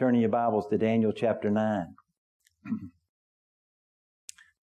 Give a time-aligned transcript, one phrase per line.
[0.00, 1.94] Turning your Bibles to Daniel chapter 9.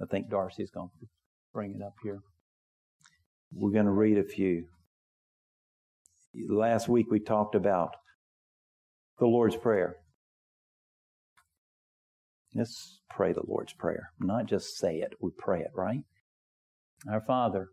[0.01, 1.07] I think Darcy's going to
[1.53, 2.21] bring it up here.
[3.53, 4.65] We're going to read a few.
[6.49, 7.91] Last week we talked about
[9.19, 9.97] the Lord's Prayer.
[12.55, 14.09] Let's pray the Lord's Prayer.
[14.19, 16.01] Not just say it, we pray it, right?
[17.07, 17.67] Our Father,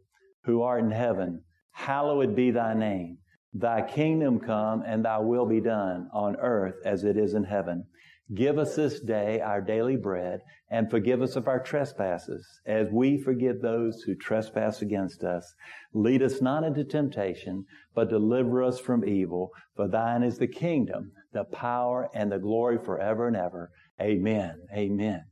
[0.45, 3.21] who art in heaven, hallowed be thy name.
[3.55, 7.87] Thy kingdom come and thy will be done on earth as it is in heaven.
[8.35, 10.41] Give us this day our daily bread
[10.71, 15.55] and forgive us of our trespasses as we forgive those who trespass against us.
[15.93, 19.51] Lead us not into temptation, but deliver us from evil.
[19.77, 23.71] For thine is the kingdom, the power, and the glory forever and ever.
[24.01, 24.59] Amen.
[24.75, 25.23] Amen.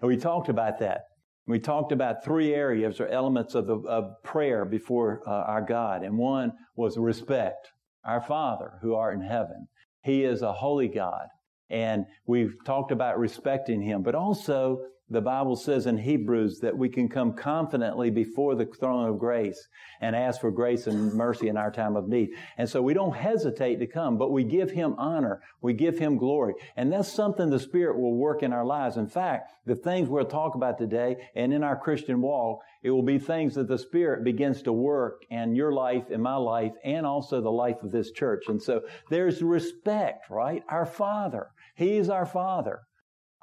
[0.00, 1.06] And we talked about that.
[1.46, 6.04] We talked about three areas or elements of, the, of prayer before uh, our God.
[6.04, 7.72] And one was respect.
[8.04, 9.68] Our Father who art in heaven.
[10.02, 11.26] He is a holy God.
[11.70, 14.80] And we've talked about respecting Him, but also
[15.12, 19.68] the Bible says in Hebrews that we can come confidently before the throne of grace
[20.00, 22.30] and ask for grace and mercy in our time of need.
[22.56, 25.42] And so we don't hesitate to come, but we give Him honor.
[25.60, 26.54] We give Him glory.
[26.76, 28.96] And that's something the Spirit will work in our lives.
[28.96, 33.02] In fact, the things we'll talk about today and in our Christian walk, it will
[33.02, 37.06] be things that the Spirit begins to work in your life, in my life, and
[37.06, 38.44] also the life of this church.
[38.48, 40.62] And so there's respect, right?
[40.68, 41.48] Our Father.
[41.74, 42.80] He's our Father.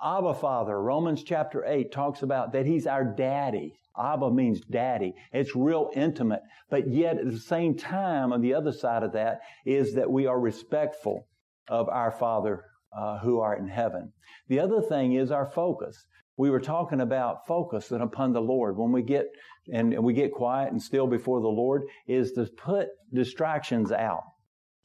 [0.03, 3.73] Abba Father, Romans chapter 8 talks about that He's our daddy.
[3.97, 5.14] Abba means daddy.
[5.33, 6.42] It's real intimate.
[6.69, 10.25] But yet at the same time, on the other side of that is that we
[10.25, 11.27] are respectful
[11.67, 12.64] of our Father
[12.97, 14.14] uh, who art in heaven.
[14.47, 16.05] The other thing is our focus.
[16.38, 18.77] We were talking about focus and upon the Lord.
[18.77, 19.27] When we get
[19.72, 24.23] and we get quiet and still before the Lord, is to put distractions out.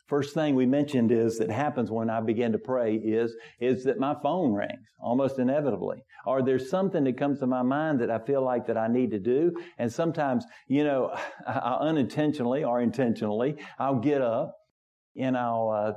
[0.06, 3.98] First thing we mentioned is that happens when I begin to pray is, is that
[3.98, 6.02] my phone rings almost inevitably.
[6.26, 9.10] Or there's something that comes to my mind that I feel like that I need
[9.12, 9.52] to do.
[9.78, 11.14] And sometimes, you know,
[11.46, 14.54] I unintentionally or intentionally, I'll get up
[15.16, 15.92] and I'll, uh,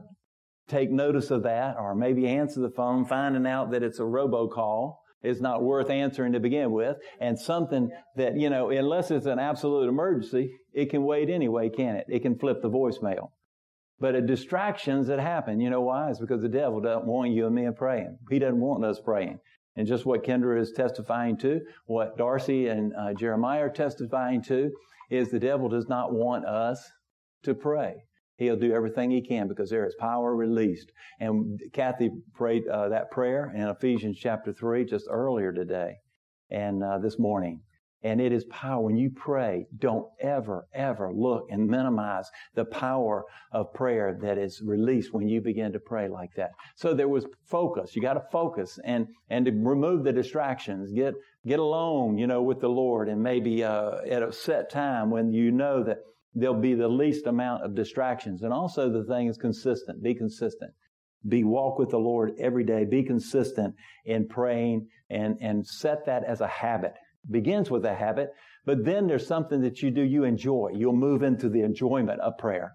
[0.68, 4.96] take notice of that or maybe answer the phone, finding out that it's a robocall
[5.24, 9.40] is not worth answering to begin with, and something that, you know, unless it's an
[9.40, 12.06] absolute emergency, it can wait anyway, can it?
[12.08, 13.30] It can flip the voicemail.
[14.00, 15.60] But it distractions that happen.
[15.60, 16.10] You know why?
[16.10, 18.18] It's because the devil doesn't want you and me praying.
[18.30, 19.40] He doesn't want us praying.
[19.76, 24.72] And just what Kendra is testifying to, what Darcy and uh, Jeremiah are testifying to,
[25.10, 26.84] is the devil does not want us
[27.44, 28.04] to pray.
[28.38, 30.92] He'll do everything he can because there is power released.
[31.20, 35.96] And Kathy prayed uh, that prayer in Ephesians chapter 3 just earlier today
[36.52, 37.62] and uh, this morning.
[38.04, 38.84] And it is power.
[38.84, 44.62] When you pray, don't ever, ever look and minimize the power of prayer that is
[44.62, 46.52] released when you begin to pray like that.
[46.76, 47.96] So there was focus.
[47.96, 50.92] You got to focus and, and to remove the distractions.
[50.92, 51.16] Get,
[51.46, 55.34] get alone, you know, with the Lord and maybe, uh, at a set time when
[55.34, 55.98] you know that
[56.36, 58.44] there'll be the least amount of distractions.
[58.44, 60.04] And also the thing is consistent.
[60.04, 60.72] Be consistent.
[61.28, 62.86] Be walk with the Lord every day.
[62.86, 63.74] Be consistent
[64.06, 66.94] in praying and, and set that as a habit
[67.30, 68.30] begins with a habit,
[68.66, 70.72] but then there's something that you do you enjoy.
[70.74, 72.74] You'll move into the enjoyment of prayer.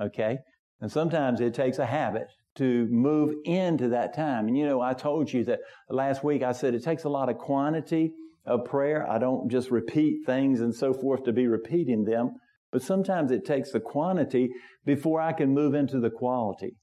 [0.00, 0.38] Okay?
[0.80, 4.48] And sometimes it takes a habit to move into that time.
[4.48, 7.28] And you know, I told you that last week I said it takes a lot
[7.28, 8.12] of quantity
[8.44, 9.08] of prayer.
[9.08, 12.36] I don't just repeat things and so forth to be repeating them,
[12.72, 14.50] but sometimes it takes the quantity
[14.84, 16.76] before I can move into the quality.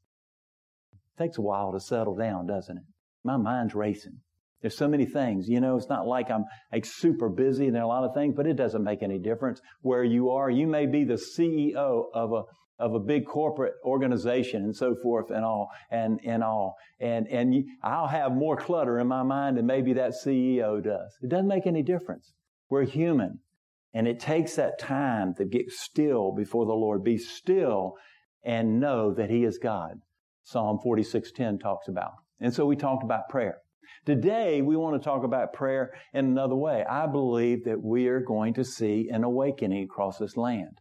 [0.94, 2.84] It takes a while to settle down, doesn't it?
[3.24, 4.20] My mind's racing.
[4.64, 5.50] There's so many things.
[5.50, 8.14] You know, it's not like I'm like super busy and there are a lot of
[8.14, 10.50] things, but it doesn't make any difference where you are.
[10.50, 12.44] You may be the CEO of a
[12.80, 17.66] of a big corporate organization and so forth and all and and all and and
[17.84, 21.14] I'll have more clutter in my mind than maybe that CEO does.
[21.22, 22.32] It doesn't make any difference.
[22.70, 23.40] We're human,
[23.94, 27.04] and it takes that time to get still before the Lord.
[27.04, 27.96] Be still
[28.46, 30.00] and know that He is God.
[30.44, 32.14] Psalm 46:10 talks about.
[32.40, 33.58] And so we talked about prayer.
[34.06, 36.84] Today, we want to talk about prayer in another way.
[36.90, 40.80] I believe that we are going to see an awakening across this land.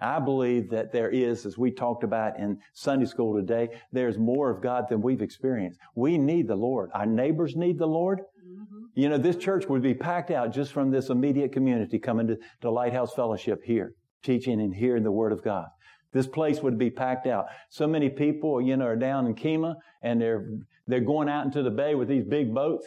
[0.00, 4.50] I believe that there is, as we talked about in Sunday school today, there's more
[4.50, 5.78] of God than we've experienced.
[5.94, 6.90] We need the Lord.
[6.94, 8.20] Our neighbors need the Lord.
[8.20, 8.84] Mm-hmm.
[8.94, 12.36] You know, this church would be packed out just from this immediate community coming to,
[12.62, 15.66] to Lighthouse Fellowship here, teaching and hearing the Word of God.
[16.14, 17.46] This place would be packed out.
[17.68, 20.46] So many people, you know, are down in Kemah and they're,
[20.86, 22.86] they're going out into the bay with these big boats.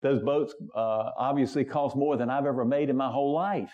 [0.00, 3.70] Those boats, uh, obviously cost more than I've ever made in my whole life.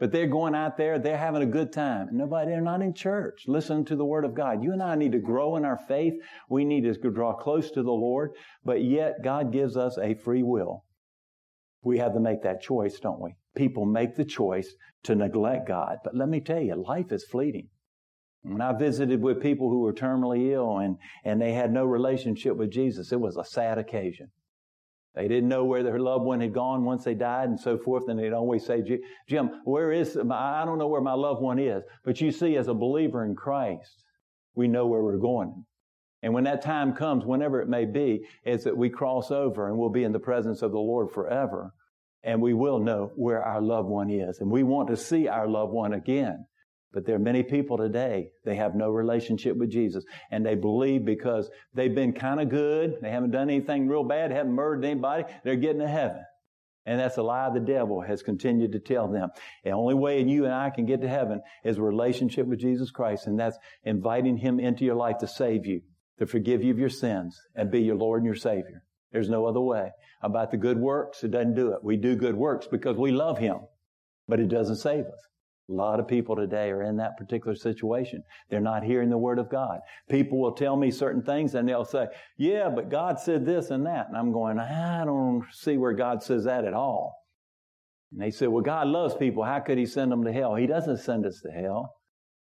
[0.00, 2.08] But they're going out there, they're having a good time.
[2.10, 3.44] Nobody, they're not in church.
[3.46, 4.64] Listen to the Word of God.
[4.64, 6.14] You and I need to grow in our faith.
[6.48, 8.32] We need to draw close to the Lord,
[8.64, 10.84] but yet God gives us a free will.
[11.84, 13.36] We have to make that choice, don't we?
[13.54, 15.98] People make the choice to neglect God.
[16.02, 17.68] But let me tell you, life is fleeting.
[18.44, 22.56] When I visited with people who were terminally ill and, and they had no relationship
[22.56, 24.30] with Jesus, it was a sad occasion.
[25.14, 28.08] They didn't know where their loved one had gone once they died and so forth.
[28.08, 28.82] And they'd always say,
[29.28, 31.84] Jim, where is, I don't know where my loved one is.
[32.04, 34.04] But you see, as a believer in Christ,
[34.54, 35.64] we know where we're going.
[36.22, 39.78] And when that time comes, whenever it may be, is that we cross over and
[39.78, 41.72] we'll be in the presence of the Lord forever.
[42.22, 44.40] And we will know where our loved one is.
[44.40, 46.44] And we want to see our loved one again.
[46.94, 50.04] But there are many people today, they have no relationship with Jesus.
[50.30, 54.30] And they believe because they've been kind of good, they haven't done anything real bad,
[54.30, 56.22] haven't murdered anybody, they're getting to heaven.
[56.86, 59.30] And that's a lie the devil has continued to tell them.
[59.64, 62.90] The only way you and I can get to heaven is a relationship with Jesus
[62.90, 65.80] Christ, and that's inviting Him into your life to save you,
[66.18, 68.84] to forgive you of your sins, and be your Lord and your Savior.
[69.12, 69.90] There's no other way.
[70.22, 71.82] About the good works, it doesn't do it.
[71.82, 73.60] We do good works because we love Him,
[74.28, 75.28] but it doesn't save us.
[75.70, 78.22] A lot of people today are in that particular situation.
[78.50, 79.80] They're not hearing the word of God.
[80.10, 82.06] People will tell me certain things and they'll say,
[82.36, 84.08] yeah, but God said this and that.
[84.08, 87.16] And I'm going, I don't see where God says that at all.
[88.12, 89.42] And they say, well, God loves people.
[89.42, 90.54] How could he send them to hell?
[90.54, 91.94] He doesn't send us to hell.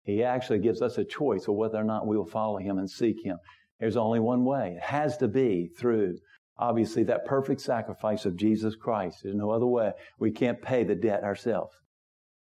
[0.04, 2.90] He actually gives us a choice of whether or not we will follow him and
[2.90, 3.38] seek him.
[3.80, 4.76] There's only one way.
[4.78, 6.18] It has to be through
[6.58, 9.20] obviously that perfect sacrifice of Jesus Christ.
[9.24, 9.94] There's no other way.
[10.20, 11.74] We can't pay the debt ourselves.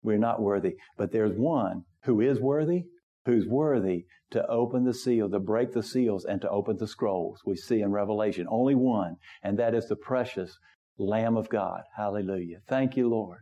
[0.04, 0.76] We're not worthy.
[0.96, 2.84] But there's one who is worthy,
[3.24, 7.40] who's worthy to open the seal, to break the seals, and to open the scrolls.
[7.44, 10.58] We see in Revelation only one, and that is the precious
[10.98, 11.82] Lamb of God.
[11.96, 12.58] Hallelujah.
[12.68, 13.38] Thank you, Lord.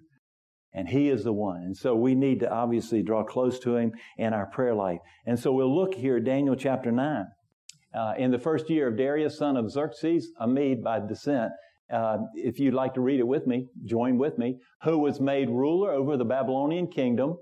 [0.72, 1.62] And He is the one.
[1.62, 5.00] And so we need to obviously draw close to Him in our prayer life.
[5.26, 7.26] And so we'll look here Daniel chapter 9.
[7.94, 11.52] Uh, in the first year of Darius, son of Xerxes, a Mede by descent,
[11.92, 15.50] uh, if you'd like to read it with me, join with me, who was made
[15.50, 17.36] ruler over the Babylonian kingdom.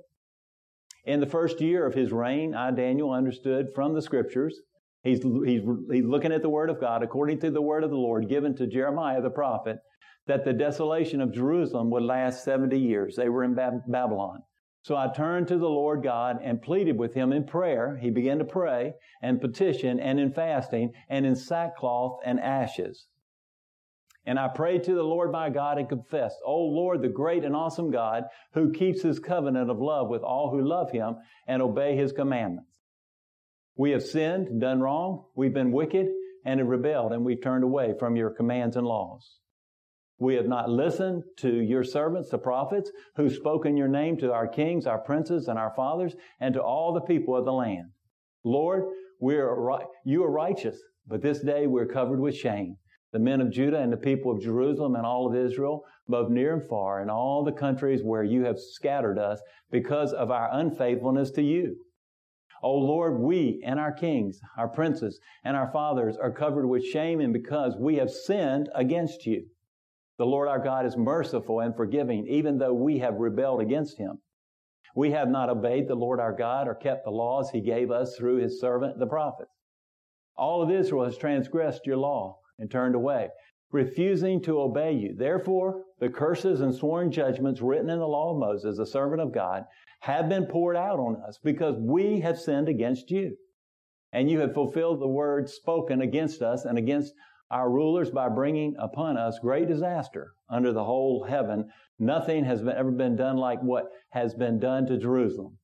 [1.04, 4.60] In the first year of his reign, I, Daniel, understood from the scriptures,
[5.02, 7.96] he's, he's, he's looking at the word of God, according to the word of the
[7.96, 9.78] Lord given to Jeremiah the prophet,
[10.26, 13.16] that the desolation of Jerusalem would last 70 years.
[13.16, 14.42] They were in Babylon.
[14.82, 17.98] So I turned to the Lord God and pleaded with him in prayer.
[18.00, 23.06] He began to pray and petition and in fasting and in sackcloth and ashes.
[24.26, 27.56] And I prayed to the Lord my God and confessed, O Lord, the great and
[27.56, 31.96] awesome God, who keeps his covenant of love with all who love him and obey
[31.96, 32.70] his commandments.
[33.76, 36.06] We have sinned, done wrong, we've been wicked,
[36.44, 39.38] and have rebelled, and we've turned away from your commands and laws.
[40.18, 44.32] We have not listened to your servants, the prophets, who spoke in your name to
[44.32, 47.86] our kings, our princes, and our fathers, and to all the people of the land.
[48.44, 48.84] Lord,
[49.18, 52.76] we are, you are righteous, but this day we're covered with shame
[53.12, 56.54] the men of Judah and the people of Jerusalem and all of Israel, both near
[56.54, 59.40] and far, in all the countries where you have scattered us
[59.70, 61.76] because of our unfaithfulness to you.
[62.62, 67.20] O Lord, we and our kings, our princes, and our fathers are covered with shame
[67.20, 69.46] and because we have sinned against you.
[70.18, 74.18] The Lord our God is merciful and forgiving, even though we have rebelled against him.
[74.94, 78.16] We have not obeyed the Lord our God or kept the laws he gave us
[78.16, 79.50] through his servant, the prophets.
[80.36, 83.28] All of Israel has transgressed your law and turned away,
[83.72, 85.14] refusing to obey you.
[85.16, 89.32] Therefore, the curses and sworn judgments written in the law of Moses, the servant of
[89.32, 89.64] God,
[90.00, 93.36] have been poured out on us because we have sinned against you.
[94.12, 97.12] And you have fulfilled the word spoken against us and against
[97.50, 101.68] our rulers by bringing upon us great disaster under the whole heaven.
[101.98, 105.58] Nothing has ever been done like what has been done to Jerusalem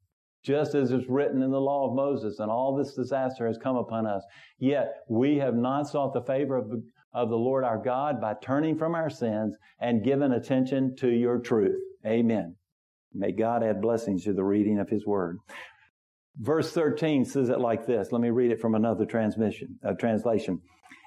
[0.46, 3.76] just as it's written in the law of Moses, and all this disaster has come
[3.76, 4.24] upon us.
[4.60, 8.34] Yet we have not sought the favor of the, of the Lord our God by
[8.40, 11.76] turning from our sins and giving attention to your truth.
[12.06, 12.54] Amen.
[13.12, 15.38] May God add blessings to the reading of his word.
[16.38, 18.12] Verse 13 says it like this.
[18.12, 20.60] Let me read it from another transmission, uh, translation.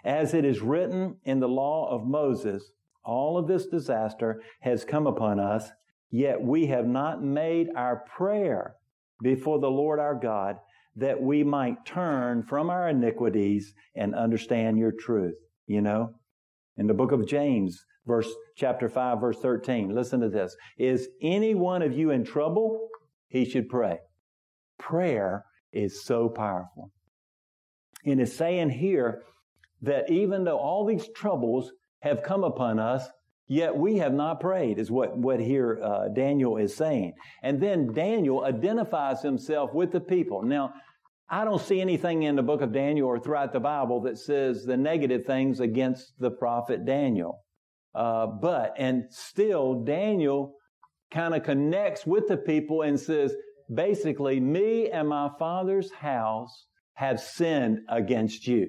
[0.04, 2.72] As it is written in the law of Moses,
[3.06, 5.70] all of this disaster has come upon us,
[6.10, 8.76] yet we have not made our prayer
[9.22, 10.58] before the Lord our God
[10.96, 15.36] that we might turn from our iniquities and understand your truth.
[15.68, 16.14] You know,
[16.78, 20.56] in the book of James, verse chapter 5, verse 13, listen to this.
[20.78, 22.90] Is any one of you in trouble?
[23.28, 24.00] He should pray.
[24.80, 26.92] Prayer is so powerful.
[28.06, 29.22] And it's saying here
[29.82, 31.72] that even though all these troubles
[32.02, 33.08] have come upon us,
[33.52, 37.14] Yet we have not prayed, is what, what here uh, Daniel is saying.
[37.42, 40.44] And then Daniel identifies himself with the people.
[40.44, 40.72] Now,
[41.28, 44.66] I don't see anything in the book of Daniel or throughout the Bible that says
[44.66, 47.40] the negative things against the prophet Daniel.
[47.96, 50.54] Uh, but, and still, Daniel
[51.10, 53.34] kind of connects with the people and says,
[53.74, 58.68] basically, me and my father's house have sinned against you.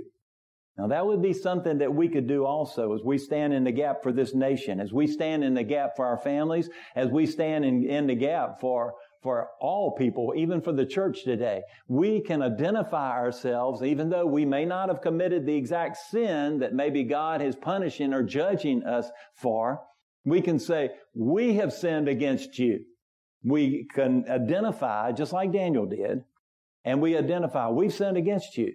[0.79, 3.73] Now, that would be something that we could do also as we stand in the
[3.73, 7.27] gap for this nation, as we stand in the gap for our families, as we
[7.27, 11.61] stand in, in the gap for, for all people, even for the church today.
[11.89, 16.73] We can identify ourselves, even though we may not have committed the exact sin that
[16.73, 19.81] maybe God is punishing or judging us for.
[20.25, 22.85] We can say, we have sinned against you.
[23.43, 26.25] We can identify, just like Daniel did,
[26.85, 28.75] and we identify, we've sinned against you.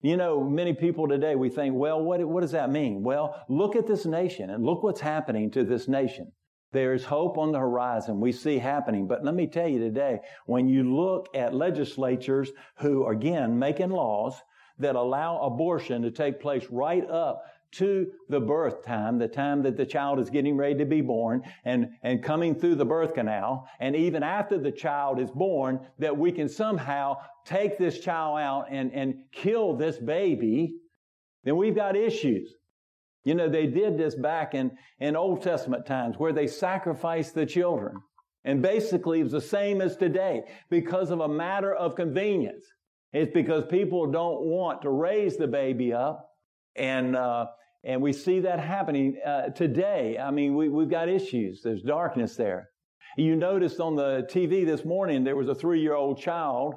[0.00, 3.02] You know, many people today, we think, well, what, what does that mean?
[3.02, 6.30] Well, look at this nation and look what's happening to this nation.
[6.70, 9.08] There's hope on the horizon we see happening.
[9.08, 14.34] But let me tell you today, when you look at legislatures who, again, making laws
[14.78, 19.76] that allow abortion to take place right up to the birth time, the time that
[19.76, 23.68] the child is getting ready to be born and, and coming through the birth canal.
[23.80, 28.66] And even after the child is born, that we can somehow take this child out
[28.70, 30.76] and, and kill this baby,
[31.44, 32.54] then we've got issues.
[33.24, 34.70] You know, they did this back in,
[35.00, 37.96] in Old Testament times where they sacrificed the children.
[38.44, 42.64] And basically, it's the same as today because of a matter of convenience.
[43.12, 46.27] It's because people don't want to raise the baby up
[46.76, 47.46] and, uh,
[47.84, 50.18] and we see that happening uh, today.
[50.18, 51.62] I mean, we, we've got issues.
[51.62, 52.70] There's darkness there.
[53.16, 56.74] You noticed on the TV this morning, there was a three year old child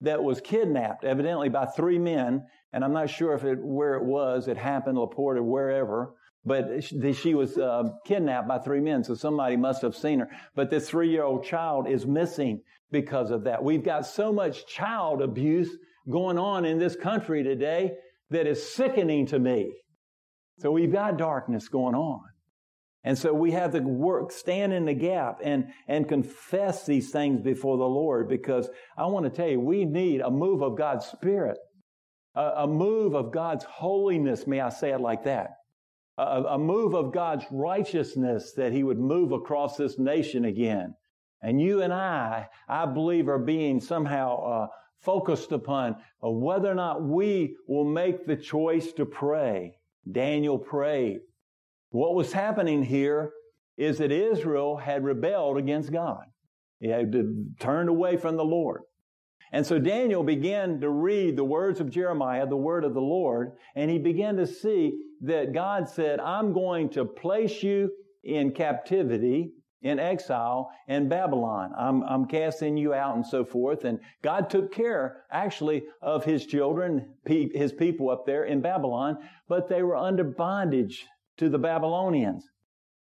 [0.00, 2.46] that was kidnapped, evidently by three men.
[2.72, 6.14] And I'm not sure if it, where it was, it happened, LaPorte or wherever.
[6.44, 10.28] But she was uh, kidnapped by three men, so somebody must have seen her.
[10.56, 13.62] But this three year old child is missing because of that.
[13.62, 15.70] We've got so much child abuse
[16.10, 17.92] going on in this country today
[18.32, 19.72] that is sickening to me.
[20.58, 22.20] So we've got darkness going on.
[23.04, 27.40] And so we have to work, stand in the gap and, and confess these things
[27.40, 31.06] before the Lord because I want to tell you, we need a move of God's
[31.06, 31.58] Spirit,
[32.36, 35.50] a, a move of God's holiness, may I say it like that,
[36.16, 40.94] a, a move of God's righteousness that He would move across this nation again.
[41.42, 44.66] And you and I, I believe, are being somehow uh,
[45.02, 49.74] focused upon uh, whether or not we will make the choice to pray.
[50.10, 51.20] Daniel prayed.
[51.90, 53.32] What was happening here
[53.76, 56.24] is that Israel had rebelled against God.
[56.80, 57.14] He had
[57.60, 58.82] turned away from the Lord.
[59.52, 63.52] And so Daniel began to read the words of Jeremiah, the word of the Lord,
[63.76, 67.90] and he began to see that God said, I'm going to place you
[68.24, 71.72] in captivity in exile in Babylon.
[71.76, 73.84] I'm, I'm casting you out and so forth.
[73.84, 79.68] And God took care actually of his children, his people up there in Babylon, but
[79.68, 81.04] they were under bondage
[81.38, 82.48] to the Babylonians.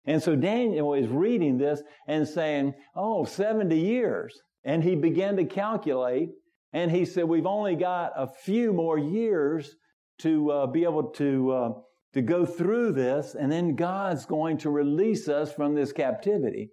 [0.06, 4.42] And so Daniel is reading this and saying, Oh, 70 years.
[4.64, 6.30] And he began to calculate
[6.74, 9.76] and he said, We've only got a few more years
[10.20, 11.74] to uh, be able to uh,
[12.14, 16.72] to go through this, and then God's going to release us from this captivity.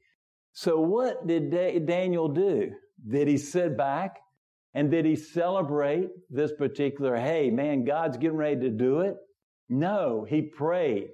[0.53, 1.51] So, what did
[1.87, 2.73] Daniel do?
[3.09, 4.19] Did he sit back
[4.75, 9.17] and did he celebrate this particular, hey, man, God's getting ready to do it?
[9.69, 11.09] No, he prayed.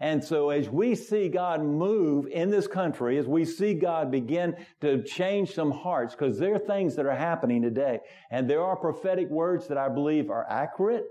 [0.00, 4.56] And so as we see God move in this country, as we see God begin
[4.80, 8.76] to change some hearts, because there are things that are happening today, and there are
[8.76, 11.06] prophetic words that I believe are accurate,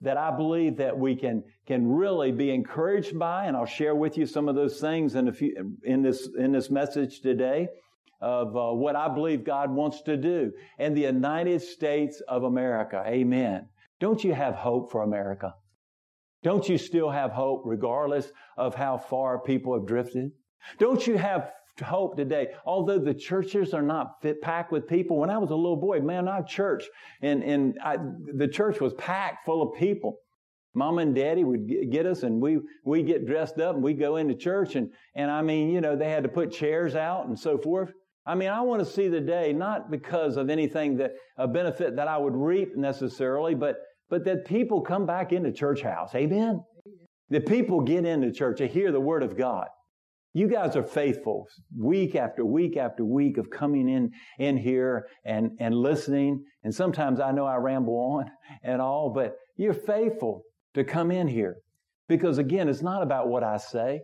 [0.00, 4.16] that I believe that we can, can really be encouraged by, and I'll share with
[4.16, 7.68] you some of those things in, a few, in, this, in this message today
[8.20, 13.02] of uh, what I believe God wants to do in the United States of America.
[13.06, 13.68] Amen.
[13.98, 15.54] Don't you have hope for America?
[16.42, 20.32] Don't you still have hope regardless of how far people have drifted?
[20.78, 22.48] Don't you have hope today.
[22.64, 25.18] Although the churches are not fit, packed with people.
[25.18, 26.84] When I was a little boy, man, our church
[27.22, 27.98] and, and I,
[28.34, 30.18] the church was packed full of people.
[30.74, 34.16] Mom and daddy would get us and we, we get dressed up and we go
[34.16, 37.38] into church and, and I mean, you know, they had to put chairs out and
[37.38, 37.92] so forth.
[38.26, 41.96] I mean, I want to see the day, not because of anything that, a benefit
[41.96, 43.76] that I would reap necessarily, but,
[44.08, 46.14] but that people come back into church house.
[46.14, 46.62] Amen?
[47.30, 49.66] That people get into church and hear the word of God.
[50.32, 55.50] You guys are faithful week after week after week of coming in, in here and,
[55.58, 56.44] and listening.
[56.62, 58.30] And sometimes I know I ramble on
[58.62, 60.42] and all, but you're faithful
[60.74, 61.56] to come in here.
[62.08, 64.02] Because again, it's not about what I say.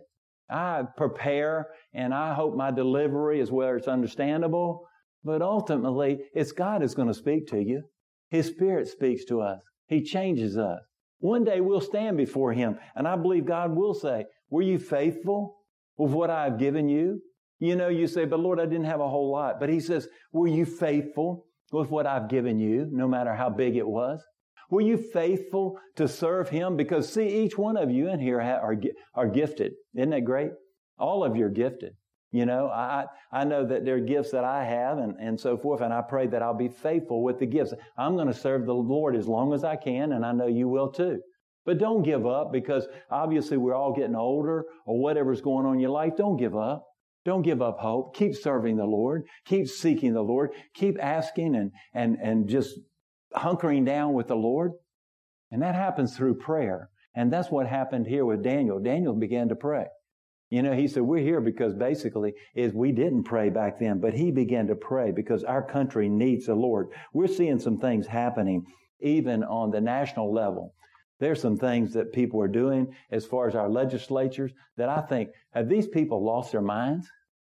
[0.49, 4.85] I prepare and I hope my delivery is where it's understandable.
[5.23, 7.83] But ultimately, it's God who's going to speak to you.
[8.29, 9.61] His Spirit speaks to us.
[9.87, 10.79] He changes us.
[11.19, 15.56] One day we'll stand before Him, and I believe God will say, Were you faithful
[15.97, 17.21] with what I've given you?
[17.59, 19.59] You know, you say, But Lord, I didn't have a whole lot.
[19.59, 23.75] But He says, Were you faithful with what I've given you, no matter how big
[23.75, 24.23] it was?
[24.69, 26.75] Were you faithful to serve Him?
[26.75, 28.75] Because see, each one of you in here are,
[29.13, 29.73] are gifted.
[29.95, 30.51] Isn't that great?
[30.99, 31.93] All of you are gifted.
[32.31, 35.57] You know, I, I know that there are gifts that I have and, and so
[35.57, 37.73] forth, and I pray that I'll be faithful with the gifts.
[37.97, 40.67] I'm going to serve the Lord as long as I can, and I know you
[40.67, 41.21] will too.
[41.67, 45.79] But don't give up because obviously we're all getting older or whatever's going on in
[45.81, 46.13] your life.
[46.15, 46.87] Don't give up.
[47.25, 48.15] Don't give up hope.
[48.15, 49.25] Keep serving the Lord.
[49.45, 50.51] Keep seeking the Lord.
[50.73, 52.79] Keep asking and, and, and just
[53.35, 54.71] hunkering down with the Lord.
[55.51, 56.89] And that happens through prayer.
[57.13, 58.79] And that's what happened here with Daniel.
[58.79, 59.87] Daniel began to pray.
[60.49, 64.13] You know, he said, we're here because basically is we didn't pray back then, but
[64.13, 66.87] he began to pray because our country needs the Lord.
[67.13, 68.63] We're seeing some things happening
[69.01, 70.73] even on the national level.
[71.19, 75.29] There's some things that people are doing as far as our legislatures that I think,
[75.51, 77.07] have these people lost their minds?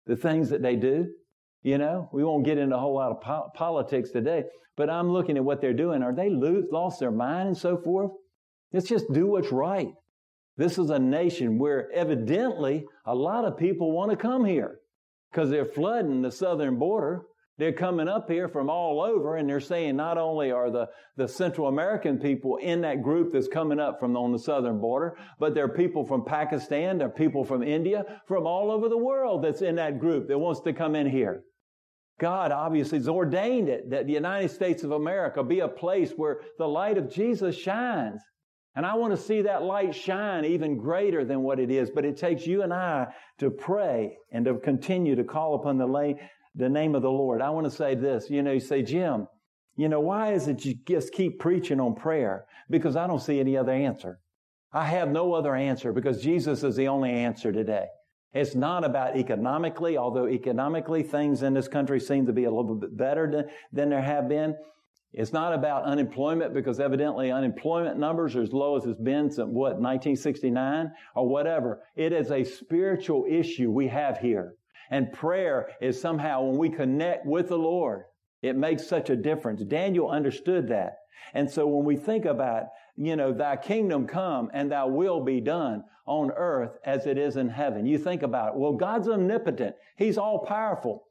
[0.06, 1.08] The things that they do?
[1.62, 4.44] You know, we won't get into a whole lot of po- politics today,
[4.76, 6.02] but I'm looking at what they're doing.
[6.02, 8.12] Are they lose, lost their mind and so forth?
[8.72, 9.88] Let's just do what's right.
[10.56, 14.78] This is a nation where evidently a lot of people want to come here
[15.30, 17.22] because they're flooding the southern border.
[17.60, 20.88] They're coming up here from all over and they're saying not only are the,
[21.18, 25.18] the Central American people in that group that's coming up from on the southern border,
[25.38, 28.96] but there are people from Pakistan, there are people from India, from all over the
[28.96, 31.42] world that's in that group that wants to come in here.
[32.18, 36.40] God obviously has ordained it that the United States of America be a place where
[36.56, 38.22] the light of Jesus shines.
[38.74, 41.90] And I want to see that light shine even greater than what it is.
[41.90, 46.14] But it takes you and I to pray and to continue to call upon the,
[46.54, 47.42] the name of the Lord.
[47.42, 48.28] I want to say this.
[48.30, 49.26] You know, you say, Jim,
[49.76, 52.46] you know, why is it you just keep preaching on prayer?
[52.68, 54.20] Because I don't see any other answer.
[54.72, 57.86] I have no other answer because Jesus is the only answer today.
[58.32, 62.76] It's not about economically, although economically things in this country seem to be a little
[62.76, 64.54] bit better than, than there have been.
[65.12, 69.48] It's not about unemployment because evidently unemployment numbers are as low as it's been since
[69.48, 71.82] what, 1969 or whatever.
[71.96, 74.54] It is a spiritual issue we have here.
[74.90, 78.04] And prayer is somehow when we connect with the Lord,
[78.42, 79.62] it makes such a difference.
[79.62, 80.96] Daniel understood that.
[81.32, 82.64] And so when we think about,
[82.96, 87.36] you know, thy kingdom come and thy will be done on earth as it is
[87.36, 88.54] in heaven, you think about it.
[88.56, 89.76] Well, God's omnipotent.
[89.96, 91.04] He's all powerful.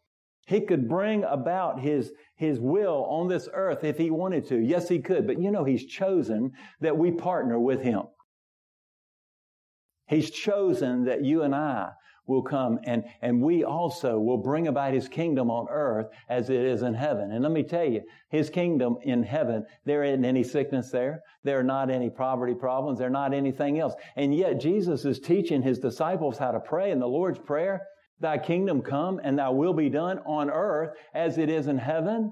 [0.46, 4.58] He could bring about his, his will on this earth if he wanted to.
[4.58, 5.28] Yes, he could.
[5.28, 8.04] But you know, he's chosen that we partner with him.
[10.08, 11.92] He's chosen that you and I
[12.30, 16.62] will come and, and we also will bring about his kingdom on earth as it
[16.62, 17.32] is in heaven.
[17.32, 21.22] And let me tell you, his kingdom in heaven, there isn't any sickness there.
[21.44, 23.00] There are not any poverty problems.
[23.00, 23.96] There are not anything else.
[24.16, 27.82] And yet Jesus is teaching his disciples how to pray in the Lord's Prayer.
[28.20, 32.32] Thy kingdom come and thy will be done on earth as it is in heaven.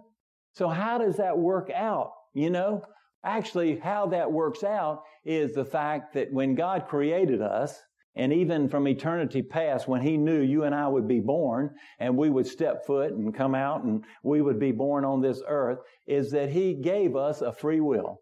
[0.54, 2.12] So how does that work out?
[2.36, 2.84] You know,
[3.24, 7.82] actually how that works out is the fact that when God created us,
[8.18, 12.18] and even from eternity past, when he knew you and I would be born and
[12.18, 15.80] we would step foot and come out and we would be born on this earth,
[16.08, 18.22] is that he gave us a free will.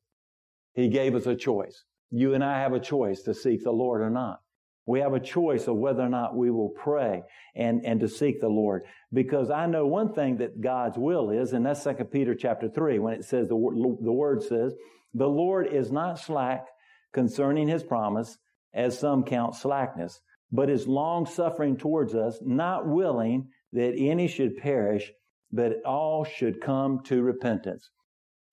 [0.74, 1.86] He gave us a choice.
[2.12, 4.42] You and I have a choice to seek the Lord or not.
[4.86, 7.24] We have a choice of whether or not we will pray
[7.56, 8.84] and, and to seek the Lord.
[9.14, 13.00] Because I know one thing that God's will is, and that's 2 Peter chapter 3,
[13.00, 14.76] when it says, the, the word says,
[15.14, 16.68] the Lord is not slack
[17.14, 18.38] concerning his promise,
[18.76, 20.20] as some count slackness,
[20.52, 25.12] but is long suffering towards us, not willing that any should perish,
[25.52, 27.90] but all should come to repentance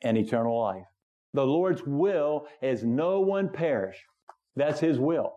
[0.03, 0.87] and eternal life.
[1.35, 3.97] The Lord's will is no one perish.
[4.57, 5.33] That's his will.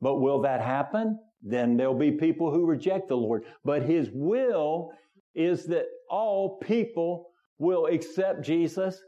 [0.00, 1.18] But will that happen?
[1.42, 3.44] Then there'll be people who reject the Lord.
[3.64, 4.90] But his will
[5.34, 9.00] is that all people will accept Jesus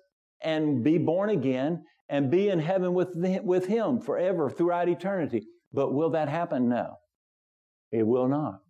[0.42, 5.46] and be born again and be in heaven with, with him forever throughout eternity.
[5.72, 6.68] But will that happen?
[6.68, 6.96] No.
[7.90, 8.60] It will not.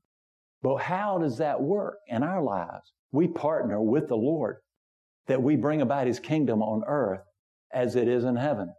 [0.62, 2.92] But how does that work in our lives?
[3.12, 4.56] We partner with the Lord
[5.26, 7.22] that we bring about his kingdom on earth
[7.72, 8.72] as it is in heaven.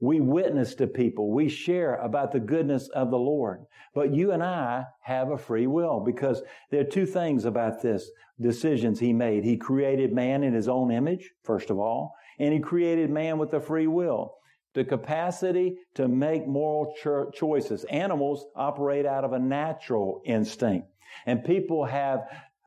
[0.00, 1.30] We witness to people.
[1.30, 3.64] We share about the goodness of the Lord.
[3.94, 8.10] But you and I have a free will because there are two things about this
[8.40, 9.44] decisions he made.
[9.44, 13.52] He created man in his own image, first of all, and he created man with
[13.54, 14.34] a free will.
[14.74, 17.84] the capacity to make moral cho- choices.
[17.84, 20.86] Animals operate out of a natural instinct,
[21.26, 22.20] and people have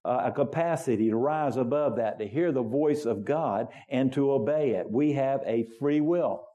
[0.05, 4.31] uh, a capacity to rise above that, to hear the voice of God and to
[4.31, 4.85] obey it.
[4.91, 6.45] We have a free will.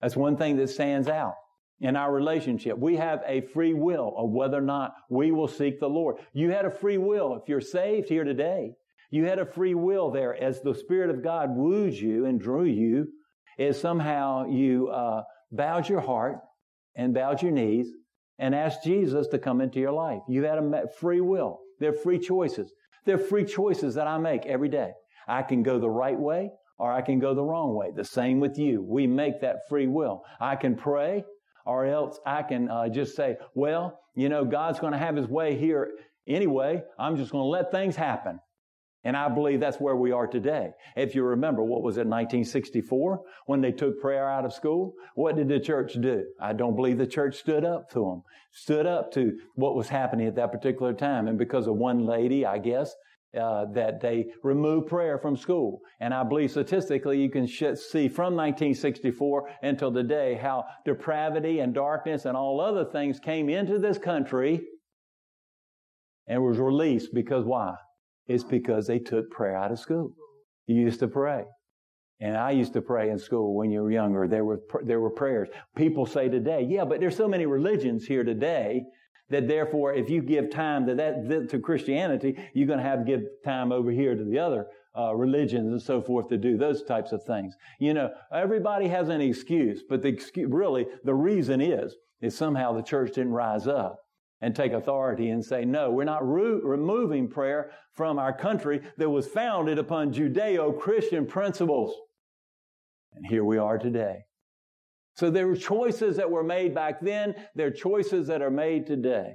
[0.00, 1.34] That's one thing that stands out
[1.80, 2.78] in our relationship.
[2.78, 6.16] We have a free will of whether or not we will seek the Lord.
[6.32, 7.36] You had a free will.
[7.36, 8.72] If you're saved here today,
[9.10, 12.64] you had a free will there as the Spirit of God wooed you and drew
[12.64, 13.08] you,
[13.58, 16.38] is somehow you uh, bowed your heart
[16.94, 17.88] and bowed your knees
[18.38, 20.20] and asked Jesus to come into your life.
[20.28, 21.60] You had a free will.
[21.80, 22.72] They're free choices.
[23.04, 24.92] They're free choices that I make every day.
[25.26, 27.90] I can go the right way or I can go the wrong way.
[27.94, 28.82] The same with you.
[28.82, 30.22] We make that free will.
[30.40, 31.24] I can pray
[31.66, 35.26] or else I can uh, just say, well, you know, God's going to have his
[35.26, 35.90] way here
[36.26, 36.82] anyway.
[36.98, 38.40] I'm just going to let things happen.
[39.04, 40.70] And I believe that's where we are today.
[40.96, 44.94] If you remember, what was it, 1964, when they took prayer out of school?
[45.14, 46.24] What did the church do?
[46.40, 50.26] I don't believe the church stood up to them, stood up to what was happening
[50.26, 51.28] at that particular time.
[51.28, 52.92] And because of one lady, I guess,
[53.38, 55.80] uh, that they removed prayer from school.
[56.00, 61.74] And I believe statistically you can sh- see from 1964 until today how depravity and
[61.74, 64.62] darkness and all other things came into this country
[66.26, 67.76] and was released because why?
[68.28, 70.12] It's because they took prayer out of school.
[70.66, 71.44] You used to pray.
[72.20, 74.28] And I used to pray in school when you were younger.
[74.28, 75.48] There were, there were prayers.
[75.76, 78.82] People say today, yeah, but there's so many religions here today
[79.30, 83.04] that therefore, if you give time to that, to Christianity, you're going to have to
[83.04, 84.66] give time over here to the other
[84.98, 87.54] uh, religions and so forth to do those types of things.
[87.78, 92.72] You know, everybody has an excuse, but the excuse, really, the reason is, is somehow
[92.72, 94.00] the church didn't rise up
[94.40, 99.10] and take authority and say, no, we're not re- removing prayer from our country that
[99.10, 101.94] was founded upon Judeo-Christian principles.
[103.14, 104.24] And here we are today.
[105.16, 107.34] So there were choices that were made back then.
[107.56, 109.34] There are choices that are made today.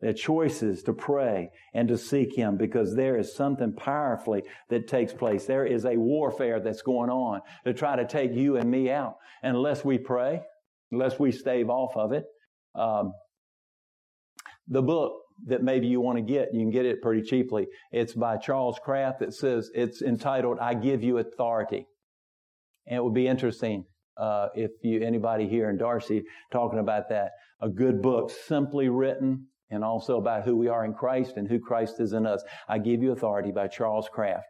[0.00, 4.86] There are choices to pray and to seek Him because there is something powerfully that
[4.86, 5.46] takes place.
[5.46, 9.16] There is a warfare that's going on to try to take you and me out.
[9.42, 10.42] And unless we pray,
[10.92, 12.26] unless we stave off of it,
[12.74, 13.12] um,
[14.68, 15.12] the book
[15.46, 17.66] that maybe you want to get, you can get it pretty cheaply.
[17.90, 19.20] It's by Charles Kraft.
[19.22, 21.86] It says, it's entitled, I Give You Authority.
[22.86, 23.84] And it would be interesting
[24.16, 26.22] uh, if you anybody here in Darcy
[26.52, 30.94] talking about that, a good book, simply written, and also about who we are in
[30.94, 32.42] Christ and who Christ is in us.
[32.68, 34.46] I Give You Authority by Charles Kraft.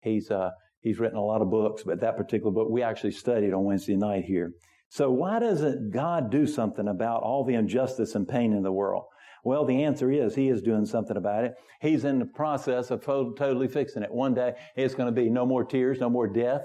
[0.00, 3.54] He's uh, he's written a lot of books, but that particular book we actually studied
[3.54, 4.52] on Wednesday night here.
[4.90, 9.04] So why doesn't God do something about all the injustice and pain in the world?
[9.44, 11.54] Well, the answer is He is doing something about it.
[11.80, 14.12] He's in the process of totally fixing it.
[14.12, 16.62] One day it's going to be no more tears, no more death,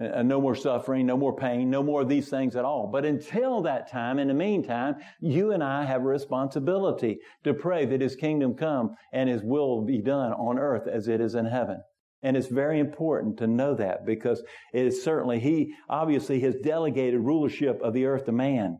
[0.00, 2.88] uh, no more suffering, no more pain, no more of these things at all.
[2.90, 7.84] But until that time, in the meantime, you and I have a responsibility to pray
[7.86, 11.46] that His kingdom come and His will be done on earth as it is in
[11.46, 11.82] heaven.
[12.22, 17.20] And it's very important to know that because it is certainly, He obviously has delegated
[17.20, 18.78] rulership of the earth to man.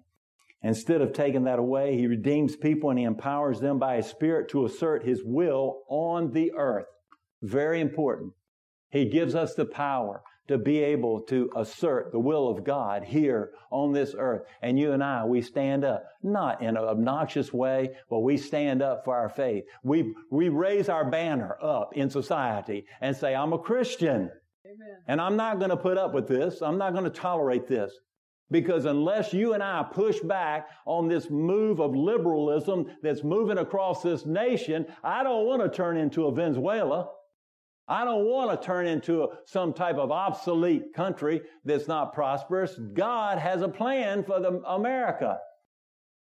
[0.63, 4.49] Instead of taking that away, He redeems people and He empowers them by His Spirit
[4.51, 6.87] to assert His will on the earth.
[7.43, 8.33] Very important.
[8.91, 13.53] He gives us the power to be able to assert the will of God here
[13.71, 14.43] on this earth.
[14.61, 18.83] And you and I, we stand up, not in an obnoxious way, but we stand
[18.83, 19.65] up for our faith.
[19.83, 24.31] We, we raise our banner up in society and say, I'm a Christian.
[24.67, 24.97] Amen.
[25.07, 26.61] And I'm not going to put up with this.
[26.61, 27.93] I'm not going to tolerate this.
[28.53, 34.03] Because unless you and I push back on this move of liberalism that's moving across
[34.03, 37.09] this nation, I don't want to turn into a Venezuela.
[37.89, 42.79] I don't want to turn into a, some type of obsolete country that's not prosperous.
[42.93, 45.39] God has a plan for the America.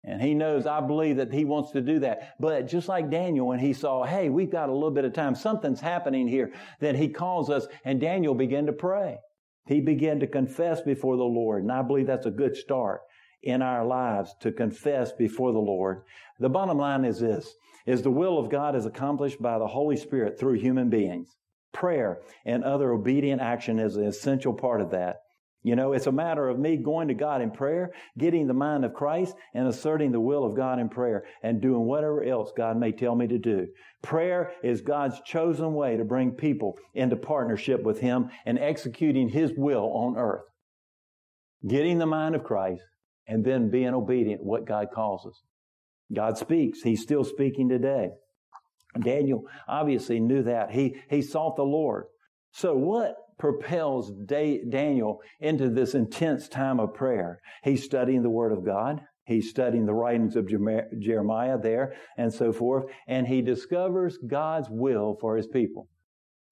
[0.03, 2.35] And he knows, I believe that he wants to do that.
[2.39, 5.33] But just like Daniel, when he saw, hey, we've got a little bit of time,
[5.33, 9.17] something's happening here, then he calls us, and Daniel began to pray.
[9.67, 11.63] He began to confess before the Lord.
[11.63, 13.01] And I believe that's a good start
[13.41, 16.03] in our lives to confess before the Lord.
[16.39, 17.53] The bottom line is this,
[17.85, 21.35] is the will of God is accomplished by the Holy Spirit through human beings
[21.75, 25.17] prayer and other obedient action is an essential part of that.
[25.65, 28.85] You know, it's a matter of me going to God in prayer, getting the mind
[28.85, 32.77] of Christ, and asserting the will of God in prayer, and doing whatever else God
[32.77, 33.65] may tell me to do.
[34.03, 39.53] Prayer is God's chosen way to bring people into partnership with Him and executing His
[39.57, 40.43] will on earth.
[41.67, 42.83] Getting the mind of Christ,
[43.27, 45.41] and then being obedient to what God calls us.
[46.13, 46.83] God speaks.
[46.83, 48.09] He's still speaking today.
[49.03, 50.69] Daniel obviously knew that.
[50.69, 52.03] He, he sought the Lord.
[52.51, 57.39] So what propels Daniel into this intense time of prayer?
[57.63, 59.01] He's studying the Word of God.
[59.25, 60.47] He's studying the writings of
[60.99, 62.85] Jeremiah there and so forth.
[63.07, 65.89] And he discovers God's will for his people.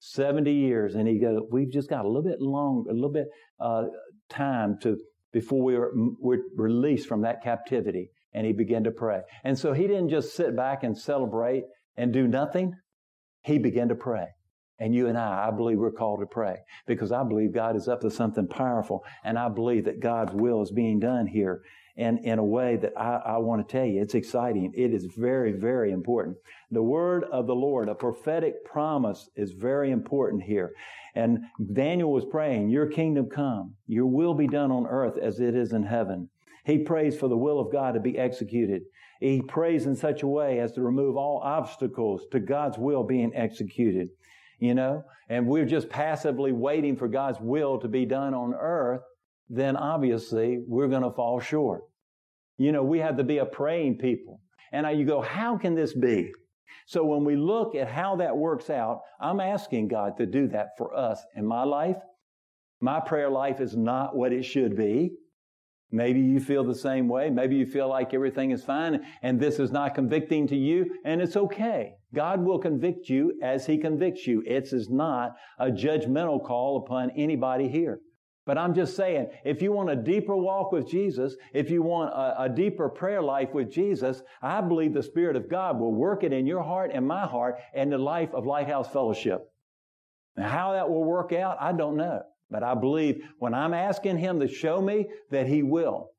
[0.00, 0.96] 70 years.
[0.96, 3.28] And he goes, we've just got a little bit long, a little bit
[3.60, 3.84] uh,
[4.28, 4.98] time to
[5.32, 8.10] before we were, were released from that captivity.
[8.32, 9.20] And he began to pray.
[9.44, 11.62] And so he didn't just sit back and celebrate
[11.96, 12.72] and do nothing.
[13.42, 14.26] He began to pray.
[14.78, 16.56] And you and I, I believe we're called to pray
[16.86, 19.04] because I believe God is up to something powerful.
[19.22, 21.62] And I believe that God's will is being done here
[21.96, 24.72] and in a way that I, I want to tell you, it's exciting.
[24.74, 26.36] It is very, very important.
[26.70, 30.72] The word of the Lord, a prophetic promise is very important here.
[31.14, 35.54] And Daniel was praying, your kingdom come, your will be done on earth as it
[35.54, 36.28] is in heaven.
[36.64, 38.82] He prays for the will of God to be executed.
[39.20, 43.30] He prays in such a way as to remove all obstacles to God's will being
[43.34, 44.08] executed.
[44.58, 49.02] You know, and we're just passively waiting for God's will to be done on earth,
[49.48, 51.82] then obviously we're going to fall short.
[52.56, 54.40] You know, we have to be a praying people.
[54.72, 56.32] And you go, how can this be?
[56.86, 60.68] So when we look at how that works out, I'm asking God to do that
[60.76, 61.96] for us in my life.
[62.80, 65.12] My prayer life is not what it should be.
[65.90, 67.30] Maybe you feel the same way.
[67.30, 71.20] Maybe you feel like everything is fine and this is not convicting to you, and
[71.20, 71.94] it's okay.
[72.14, 74.42] God will convict you as He convicts you.
[74.46, 78.00] It is not a judgmental call upon anybody here.
[78.46, 82.10] But I'm just saying, if you want a deeper walk with Jesus, if you want
[82.12, 86.24] a, a, deeper prayer life with Jesus, I believe the Spirit of God will work
[86.24, 89.50] it in your heart and my heart and the life of Lighthouse Fellowship.
[90.36, 92.22] Now, how that will work out, I don't know.
[92.50, 96.10] But I believe when I'm asking Him to show me that He will.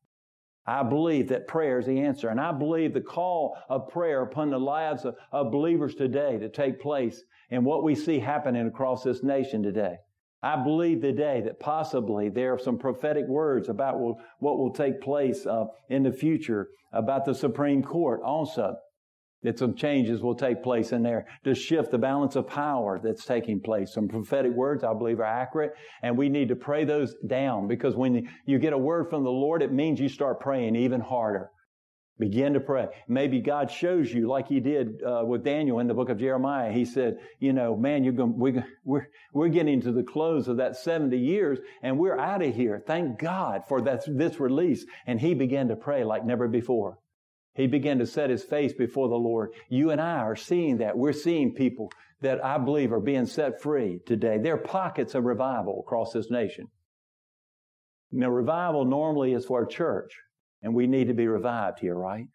[0.67, 2.29] I believe that prayer is the answer.
[2.29, 6.49] And I believe the call of prayer upon the lives of, of believers today to
[6.49, 9.97] take place in what we see happening across this nation today.
[10.41, 15.45] I believe today that possibly there are some prophetic words about what will take place
[15.45, 18.75] uh, in the future about the Supreme Court also.
[19.45, 23.25] That some changes will take place in there to shift the balance of power that's
[23.25, 23.93] taking place.
[23.93, 27.95] Some prophetic words I believe are accurate, and we need to pray those down because
[27.95, 31.51] when you get a word from the Lord, it means you start praying even harder.
[32.17, 32.87] Begin to pray.
[33.09, 36.71] Maybe God shows you, like He did uh, with Daniel in the book of Jeremiah.
[36.71, 38.39] He said, "You know, man, you're going.
[38.39, 42.55] We're, we're we're getting to the close of that seventy years, and we're out of
[42.55, 42.81] here.
[42.87, 46.99] Thank God for that this release." And he began to pray like never before.
[47.55, 49.51] He began to set his face before the Lord.
[49.69, 50.97] You and I are seeing that.
[50.97, 51.89] We're seeing people
[52.21, 54.37] that I believe are being set free today.
[54.37, 56.67] There are pockets of revival across this nation.
[58.11, 60.13] Now, revival normally is for a church
[60.61, 62.25] and we need to be revived here, right?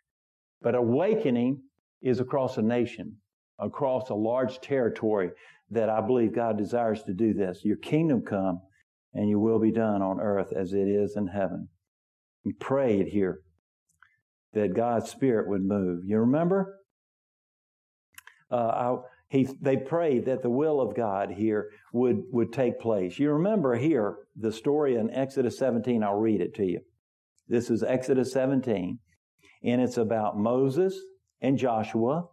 [0.62, 1.62] But awakening
[2.00, 3.16] is across a nation,
[3.59, 5.30] across a large territory
[5.70, 7.61] that I believe God desires to do this.
[7.62, 8.61] Your kingdom come
[9.12, 11.68] and your will be done on earth as it is in heaven.
[12.44, 13.40] We prayed here
[14.52, 16.04] that God's Spirit would move.
[16.04, 16.76] You remember?
[18.50, 18.96] Uh, I,
[19.28, 23.18] he, they prayed that the will of God here would, would take place.
[23.18, 26.02] You remember here the story in Exodus 17.
[26.02, 26.80] I'll read it to you.
[27.48, 28.98] This is Exodus 17,
[29.64, 30.96] and it's about Moses
[31.40, 32.28] and Joshua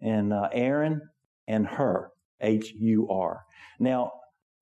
[0.00, 1.02] and uh, Aaron
[1.46, 3.44] and Hur, H U R.
[3.78, 4.12] Now,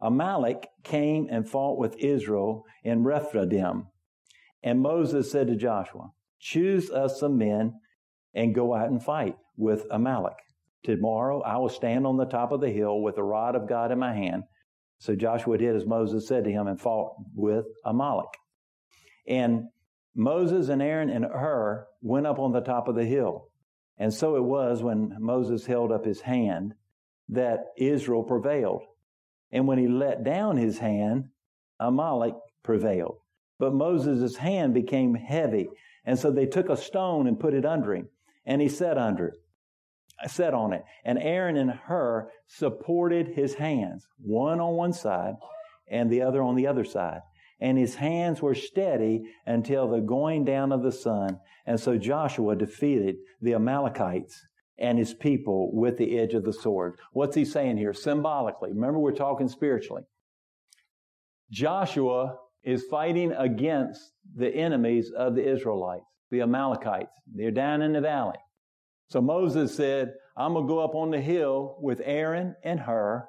[0.00, 3.86] Amalek came and fought with Israel in Rephidim.
[4.62, 6.10] And Moses said to Joshua,
[6.44, 7.72] Choose us some men
[8.34, 10.36] and go out and fight with Amalek.
[10.82, 13.90] Tomorrow I will stand on the top of the hill with the rod of God
[13.90, 14.42] in my hand.
[14.98, 18.28] So Joshua did as Moses said to him and fought with Amalek.
[19.26, 19.68] And
[20.14, 23.48] Moses and Aaron and Hur went up on the top of the hill.
[23.96, 26.74] And so it was when Moses held up his hand
[27.30, 28.82] that Israel prevailed.
[29.50, 31.30] And when he let down his hand,
[31.80, 33.16] Amalek prevailed.
[33.58, 35.70] But Moses' hand became heavy.
[36.04, 38.08] And so they took a stone and put it under him.
[38.46, 40.84] And he sat under it, sat on it.
[41.04, 45.34] And Aaron and Hur supported his hands, one on one side
[45.88, 47.20] and the other on the other side
[47.60, 51.40] and his hands were steady until the going down of the sun.
[51.66, 54.46] And so Joshua defeated the Amalekites
[54.78, 56.98] and his people with the edge of the sword.
[57.12, 57.94] What's he saying here?
[57.94, 58.70] Symbolically.
[58.70, 60.02] Remember, we're talking spiritually.
[61.50, 64.00] Joshua is fighting against
[64.34, 67.12] the enemies of the Israelites, the Amalekites.
[67.32, 68.38] They're down in the valley.
[69.08, 73.28] So Moses said, I'm going to go up on the hill with Aaron and Hur.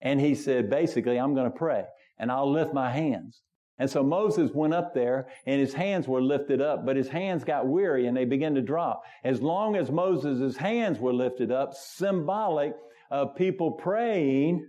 [0.00, 1.84] And he said, basically, I'm going to pray
[2.18, 3.42] and I'll lift my hands.
[3.78, 7.44] And so Moses went up there and his hands were lifted up, but his hands
[7.44, 9.02] got weary and they began to drop.
[9.24, 12.74] As long as Moses' hands were lifted up, symbolic
[13.10, 14.68] of people praying,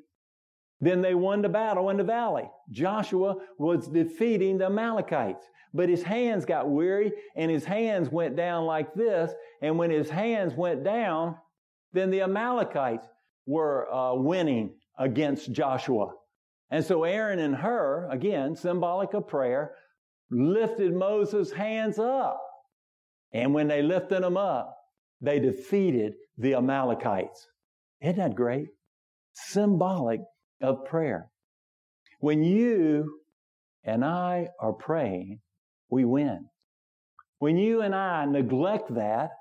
[0.81, 2.49] Then they won the battle in the valley.
[2.71, 8.65] Joshua was defeating the Amalekites, but his hands got weary and his hands went down
[8.65, 9.31] like this.
[9.61, 11.35] And when his hands went down,
[11.91, 13.07] then the Amalekites
[13.45, 16.13] were uh, winning against Joshua.
[16.71, 19.73] And so Aaron and Hur, again, symbolic of prayer,
[20.31, 22.41] lifted Moses' hands up.
[23.33, 24.75] And when they lifted them up,
[25.21, 27.47] they defeated the Amalekites.
[28.01, 28.67] Isn't that great?
[29.33, 30.21] Symbolic
[30.61, 31.29] of prayer.
[32.19, 33.19] When you
[33.83, 35.39] and I are praying,
[35.89, 36.45] we win.
[37.39, 39.31] When you and I neglect that,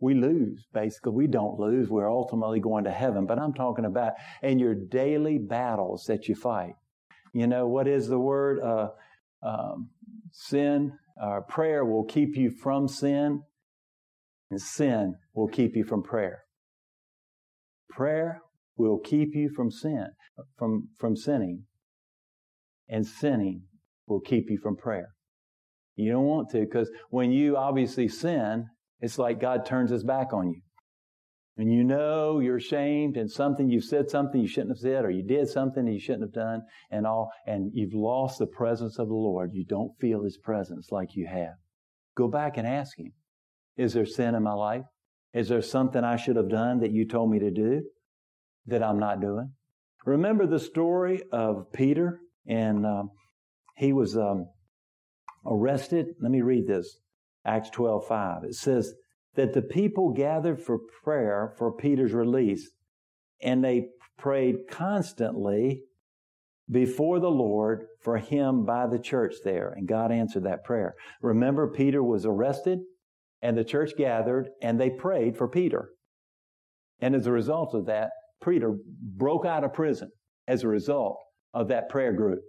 [0.00, 0.66] we lose.
[0.74, 1.88] Basically, we don't lose.
[1.88, 3.24] We're ultimately going to heaven.
[3.24, 6.74] But I'm talking about in your daily battles that you fight.
[7.32, 8.60] You know, what is the word?
[8.60, 8.88] Uh,
[9.42, 9.90] um,
[10.32, 13.42] sin, uh, prayer will keep you from sin,
[14.50, 16.42] and sin will keep you from prayer.
[17.88, 18.42] Prayer
[18.76, 20.06] will keep you from sin,
[20.58, 21.64] from, from sinning.
[22.88, 23.62] And sinning
[24.06, 25.08] will keep you from prayer.
[25.94, 28.66] You don't want to, because when you obviously sin,
[29.00, 30.60] it's like God turns his back on you.
[31.58, 35.10] And you know you're ashamed and something, you've said something you shouldn't have said, or
[35.10, 39.08] you did something you shouldn't have done, and all, and you've lost the presence of
[39.08, 39.50] the Lord.
[39.52, 41.54] You don't feel his presence like you have.
[42.16, 43.12] Go back and ask him,
[43.76, 44.84] is there sin in my life?
[45.34, 47.82] Is there something I should have done that you told me to do?
[48.66, 49.52] That I'm not doing.
[50.04, 53.10] Remember the story of Peter, and um,
[53.76, 54.46] he was um,
[55.46, 56.06] arrested.
[56.20, 56.98] Let me read this
[57.44, 58.44] Acts 12 5.
[58.44, 58.92] It says
[59.34, 62.70] that the people gathered for prayer for Peter's release,
[63.40, 65.82] and they prayed constantly
[66.70, 70.94] before the Lord for him by the church there, and God answered that prayer.
[71.20, 72.80] Remember, Peter was arrested,
[73.40, 75.90] and the church gathered, and they prayed for Peter.
[77.00, 78.10] And as a result of that,
[78.44, 80.10] Peter broke out of prison
[80.48, 81.18] as a result
[81.54, 82.42] of that prayer group.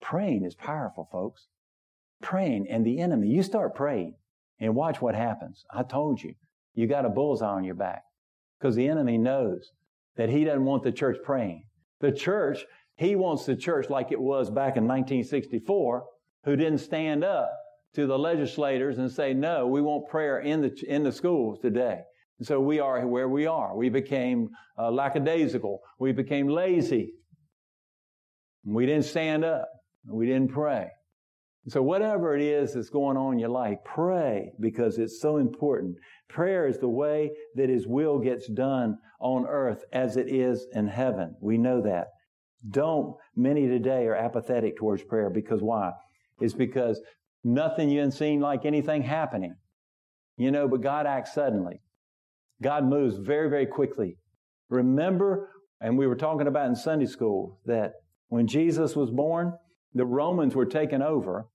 [0.00, 1.46] Praying is powerful, folks.
[2.20, 4.14] Praying and the enemy, you start praying
[4.60, 5.64] and watch what happens.
[5.72, 6.34] I told you,
[6.74, 8.02] you got a bullseye on your back
[8.58, 9.72] because the enemy knows
[10.16, 11.64] that he doesn't want the church praying.
[12.00, 12.64] The church,
[12.96, 16.04] he wants the church like it was back in 1964,
[16.44, 17.52] who didn't stand up
[17.94, 22.02] to the legislators and say, no, we want prayer in the, in the schools today.
[22.42, 23.76] And so we are where we are.
[23.76, 25.78] We became uh, lackadaisical.
[26.00, 27.12] We became lazy.
[28.64, 29.68] We didn't stand up.
[30.08, 30.88] We didn't pray.
[31.68, 35.94] So whatever it is that's going on in your life, pray because it's so important.
[36.28, 40.88] Prayer is the way that His will gets done on earth as it is in
[40.88, 41.36] heaven.
[41.40, 42.08] We know that.
[42.68, 45.92] Don't, many today are apathetic towards prayer because why?
[46.40, 47.00] It's because
[47.44, 49.54] nothing you haven't like anything happening.
[50.36, 51.78] You know, but God acts suddenly.
[52.62, 54.16] God moves very, very quickly.
[54.70, 57.94] Remember, and we were talking about in Sunday school, that
[58.28, 59.52] when Jesus was born,
[59.94, 61.48] the Romans were taken over.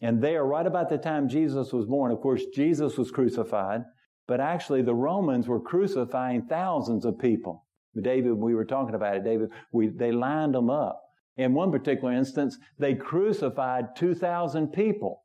[0.00, 3.82] And there, right about the time Jesus was born, of course, Jesus was crucified,
[4.28, 7.66] but actually the Romans were crucifying thousands of people.
[8.00, 11.02] David, we were talking about it, David, we, they lined them up.
[11.36, 15.22] In one particular instance, they crucified 2,000 people.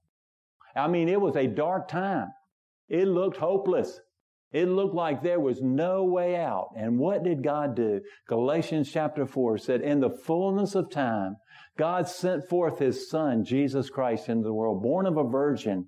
[0.76, 2.30] I mean, it was a dark time.
[2.88, 4.00] It looked hopeless.
[4.52, 6.70] It looked like there was no way out.
[6.78, 8.02] And what did God do?
[8.28, 11.36] Galatians chapter 4 said, In the fullness of time,
[11.78, 15.88] God sent forth His Son, Jesus Christ, into the world, born of a virgin,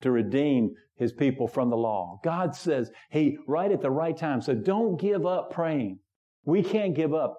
[0.00, 2.18] to redeem His people from the law.
[2.24, 4.40] God says He, right at the right time.
[4.40, 5.98] So don't give up praying.
[6.44, 7.38] We can't give up.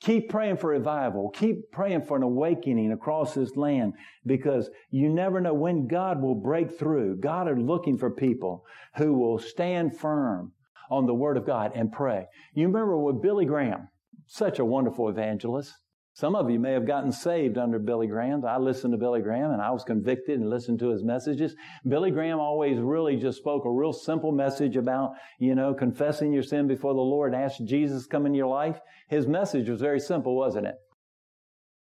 [0.00, 1.28] Keep praying for revival.
[1.30, 3.92] Keep praying for an awakening across this land
[4.24, 7.16] because you never know when God will break through.
[7.20, 8.64] God is looking for people
[8.96, 10.52] who will stand firm
[10.90, 12.26] on the Word of God and pray.
[12.54, 13.88] You remember with Billy Graham,
[14.26, 15.74] such a wonderful evangelist.
[16.20, 18.44] Some of you may have gotten saved under Billy Graham.
[18.44, 21.56] I listened to Billy Graham and I was convicted and listened to his messages.
[21.88, 26.42] Billy Graham always really just spoke a real simple message about, you know, confessing your
[26.42, 28.78] sin before the Lord and ask Jesus come in your life.
[29.08, 30.74] His message was very simple, wasn't it?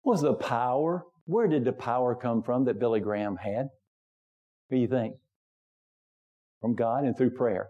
[0.02, 1.04] Was the power?
[1.26, 3.68] Where did the power come from that Billy Graham had?
[4.66, 5.14] What do you think?
[6.60, 7.68] From God and through prayer.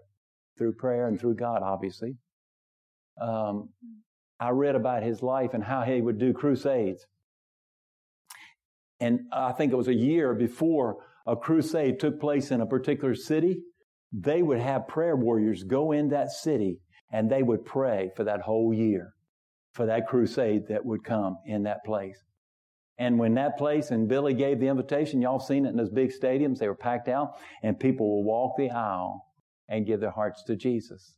[0.56, 2.16] Through prayer and through God, obviously.
[3.20, 3.68] Um,
[4.40, 7.06] I read about his life and how he would do crusades.
[9.00, 13.14] And I think it was a year before a crusade took place in a particular
[13.14, 13.62] city,
[14.12, 16.80] they would have prayer warriors go in that city
[17.12, 19.14] and they would pray for that whole year
[19.72, 22.22] for that crusade that would come in that place.
[22.96, 26.12] And when that place and Billy gave the invitation, y'all seen it in those big
[26.12, 27.32] stadiums, they were packed out
[27.62, 29.26] and people will walk the aisle
[29.68, 31.16] and give their hearts to Jesus.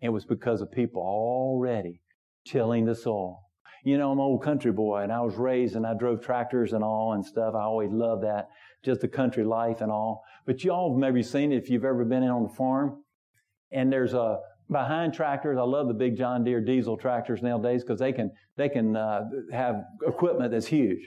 [0.00, 2.00] It was because of people already
[2.46, 3.40] tilling the soil.
[3.84, 6.72] You know, I'm an old country boy and I was raised and I drove tractors
[6.72, 7.54] and all and stuff.
[7.54, 8.48] I always loved that,
[8.82, 10.24] just the country life and all.
[10.46, 13.02] But y'all have maybe seen it if you've ever been in on the farm.
[13.72, 14.38] And there's a,
[14.70, 18.70] behind tractors, I love the big John Deere diesel tractors nowadays because they can, they
[18.70, 21.06] can uh, have equipment that's huge.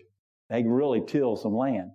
[0.49, 1.91] They can really till some land.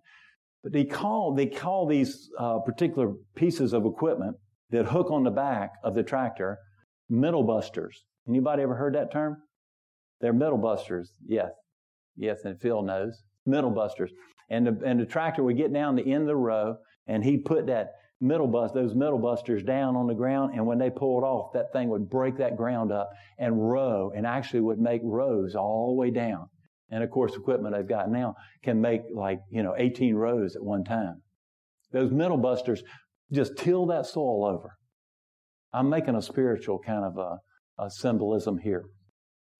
[0.64, 4.36] But they call, they call these uh, particular pieces of equipment
[4.70, 6.58] that hook on the back of the tractor
[7.08, 8.04] middle busters.
[8.28, 9.36] Anybody ever heard that term?
[10.20, 11.10] They're middle busters.
[11.26, 11.50] Yes.
[12.16, 13.22] Yes, and Phil knows.
[13.46, 14.10] Middle busters.
[14.50, 17.44] And the, and the tractor would get down the end of the row and he'd
[17.44, 20.52] put that middle bust, those middle busters down on the ground.
[20.54, 24.26] And when they pulled off, that thing would break that ground up and row and
[24.26, 26.48] actually would make rows all the way down.
[26.90, 30.62] And of course, equipment they've got now can make like, you know, 18 rows at
[30.62, 31.22] one time.
[31.90, 32.82] Those middle busters
[33.32, 34.76] just till that soil over.
[35.72, 37.38] I'm making a spiritual kind of a,
[37.78, 38.84] a symbolism here.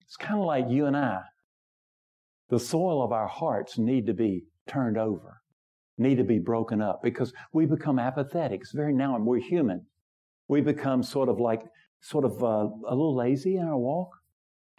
[0.03, 1.21] It's kind of like you and I.
[2.51, 5.41] The soil of our hearts need to be turned over,
[5.97, 8.61] need to be broken up because we become apathetic.
[8.61, 9.87] It's very now, and we're human.
[10.49, 11.63] We become sort of like,
[12.03, 14.11] sort of uh, a little lazy in our walk.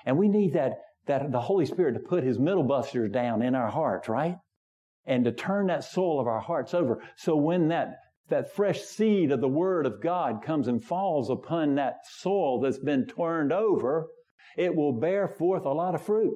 [0.05, 0.73] And we need that,
[1.07, 4.35] that the Holy Spirit to put His middle busters down in our hearts, right?
[5.05, 7.01] And to turn that soul of our hearts over.
[7.17, 7.95] So when that
[8.29, 12.79] that fresh seed of the Word of God comes and falls upon that soil that's
[12.79, 14.07] been turned over,
[14.57, 16.35] it will bear forth a lot of fruit.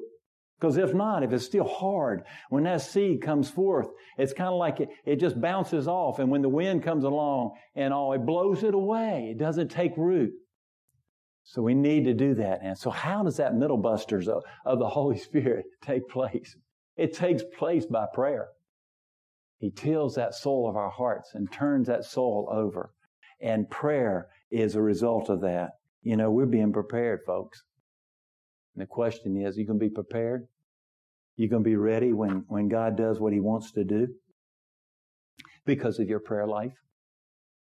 [0.59, 4.57] Because if not, if it's still hard, when that seed comes forth, it's kind of
[4.57, 6.17] like it, it just bounces off.
[6.17, 9.29] And when the wind comes along and all, it blows it away.
[9.31, 10.33] It doesn't take root.
[11.43, 12.59] So we need to do that.
[12.63, 16.55] And so how does that middle busters of, of the Holy Spirit take place?
[16.97, 18.47] It takes place by prayer.
[19.59, 22.91] He tills that soul of our hearts and turns that soul over.
[23.41, 25.71] And prayer is a result of that.
[26.01, 27.63] You know, we're being prepared, folks.
[28.75, 30.47] And the question is, are you going to be prepared?
[31.35, 34.07] You going to be ready when, when God does what he wants to do?
[35.65, 36.73] Because of your prayer life?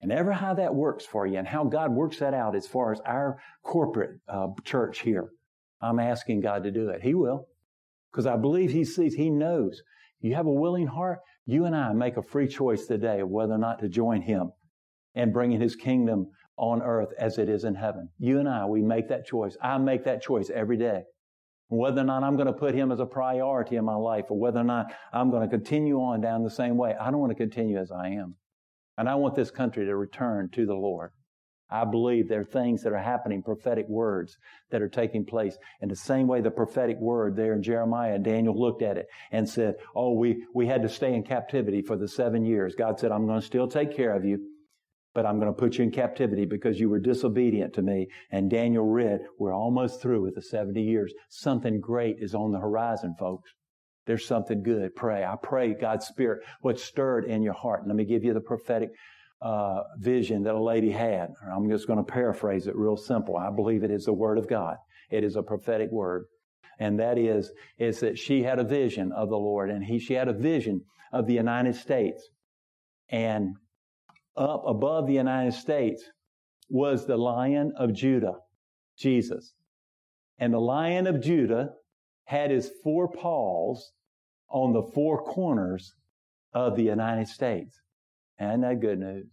[0.01, 2.93] And ever how that works for you and how God works that out as far
[2.93, 5.31] as our corporate uh, church here.
[5.81, 7.03] I'm asking God to do it.
[7.03, 7.47] He will.
[8.11, 9.83] Because I believe He sees, He knows.
[10.21, 13.55] You have a willing heart, you and I make a free choice today of whether
[13.55, 14.53] or not to join Him
[15.15, 18.09] and bringing His kingdom on earth as it is in heaven.
[18.19, 19.57] You and I, we make that choice.
[19.63, 21.03] I make that choice every day.
[21.69, 24.39] Whether or not I'm going to put Him as a priority in my life or
[24.39, 27.31] whether or not I'm going to continue on down the same way, I don't want
[27.31, 28.37] to continue as I am.
[28.99, 31.13] And I want this country to return to the Lord.
[31.73, 34.37] I believe there are things that are happening, prophetic words
[34.71, 35.57] that are taking place.
[35.81, 39.49] In the same way, the prophetic word there in Jeremiah, Daniel looked at it and
[39.49, 42.75] said, Oh, we, we had to stay in captivity for the seven years.
[42.75, 44.39] God said, I'm going to still take care of you,
[45.15, 48.09] but I'm going to put you in captivity because you were disobedient to me.
[48.31, 51.15] And Daniel read, We're almost through with the 70 years.
[51.31, 53.51] Something great is on the horizon, folks.
[54.07, 54.95] There's something good.
[54.95, 55.25] Pray.
[55.25, 57.87] I pray God's Spirit what stirred in your heart.
[57.87, 58.91] Let me give you the prophetic
[59.43, 61.31] uh, vision that a lady had.
[61.51, 63.37] I'm just going to paraphrase it real simple.
[63.37, 64.77] I believe it is the Word of God.
[65.11, 66.25] It is a prophetic word.
[66.79, 70.15] And that is, is that she had a vision of the Lord and he, she
[70.15, 70.81] had a vision
[71.13, 72.29] of the United States.
[73.11, 73.57] And
[74.37, 76.03] up above the United States
[76.71, 78.37] was the Lion of Judah,
[78.99, 79.53] Jesus.
[80.39, 81.71] And the Lion of Judah
[82.25, 83.93] had his four paws
[84.49, 85.95] on the four corners
[86.55, 87.82] of the United States.
[88.43, 89.29] And that good news?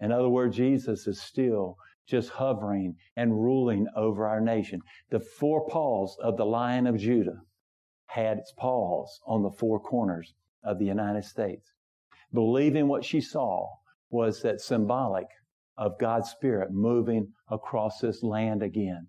[0.00, 1.76] In other words, Jesus is still
[2.08, 4.80] just hovering and ruling over our nation.
[5.10, 7.42] The four paws of the Lion of Judah
[8.06, 11.70] had its paws on the four corners of the United States.
[12.32, 13.68] Believing what she saw
[14.10, 15.28] was that symbolic
[15.76, 19.06] of God's Spirit moving across this land again.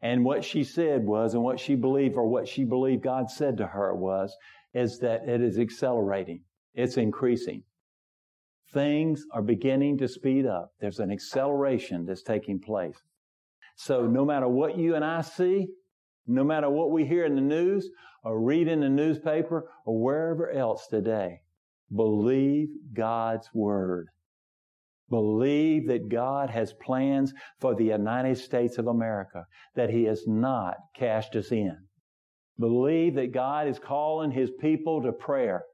[0.00, 3.56] And what she said was, and what she believed, or what she believed God said
[3.56, 4.36] to her was,
[4.72, 6.44] is that it is accelerating.
[6.78, 7.64] It's increasing.
[8.72, 10.70] Things are beginning to speed up.
[10.80, 12.94] There's an acceleration that's taking place.
[13.74, 15.66] So no matter what you and I see,
[16.28, 17.90] no matter what we hear in the news
[18.22, 21.40] or read in the newspaper or wherever else today,
[21.92, 24.06] believe God's word.
[25.10, 30.76] Believe that God has plans for the United States of America, that He has not
[30.94, 31.76] cashed us in.
[32.60, 35.64] Believe that God is calling His people to prayer.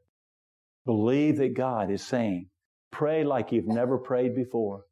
[0.86, 2.48] Believe that God is saying,
[2.90, 4.84] pray like you've never prayed before.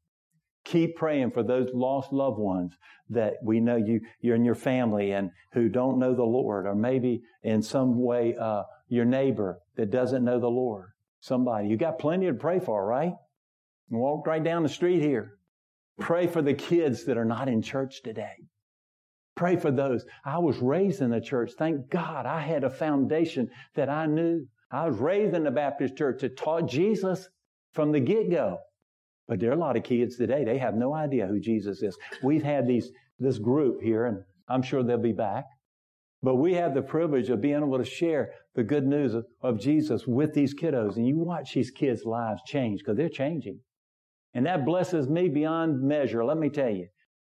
[0.64, 2.72] Keep praying for those lost loved ones
[3.10, 6.74] that we know you, you're in your family and who don't know the Lord, or
[6.74, 10.90] maybe in some way, uh, your neighbor that doesn't know the Lord.
[11.20, 11.68] Somebody.
[11.68, 13.12] You got plenty to pray for, right?
[13.90, 15.38] Walk right down the street here.
[16.00, 18.34] Pray for the kids that are not in church today.
[19.36, 20.04] Pray for those.
[20.24, 21.52] I was raised in the church.
[21.56, 24.46] Thank God I had a foundation that I knew.
[24.72, 27.28] I was raised in the Baptist church that taught Jesus
[27.72, 28.58] from the get go.
[29.28, 31.96] But there are a lot of kids today, they have no idea who Jesus is.
[32.22, 34.18] We've had these, this group here, and
[34.48, 35.44] I'm sure they'll be back.
[36.22, 39.60] But we have the privilege of being able to share the good news of, of
[39.60, 40.96] Jesus with these kiddos.
[40.96, 43.60] And you watch these kids' lives change because they're changing.
[44.34, 46.88] And that blesses me beyond measure, let me tell you.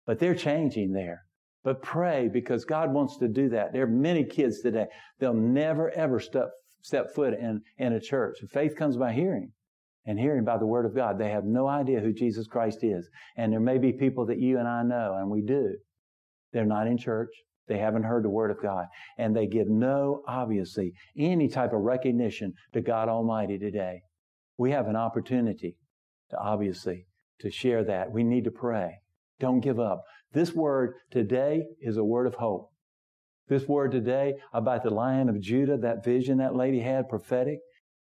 [0.06, 1.24] But they're changing there.
[1.64, 3.74] But pray because God wants to do that.
[3.74, 4.88] There are many kids today,
[5.20, 6.52] they'll never ever step,
[6.88, 8.38] step foot in, in a church.
[8.50, 9.52] Faith comes by hearing
[10.06, 11.20] and hearing by the Word of God.
[11.20, 13.10] They have no idea who Jesus Christ is.
[13.36, 15.76] And there may be people that you and I know, and we do.
[16.54, 17.30] They're not in church.
[17.68, 18.86] They haven't heard the Word of God.
[19.18, 24.02] And they give no, obviously, any type of recognition to God Almighty today.
[24.58, 25.76] We have an opportunity
[26.30, 27.06] to obviously
[27.42, 28.12] to share that.
[28.12, 29.02] We need to pray.
[29.40, 30.04] Don't give up.
[30.32, 32.72] This word today is a word of hope.
[33.50, 37.60] This word today about the lion of Judah, that vision that lady had, prophetic,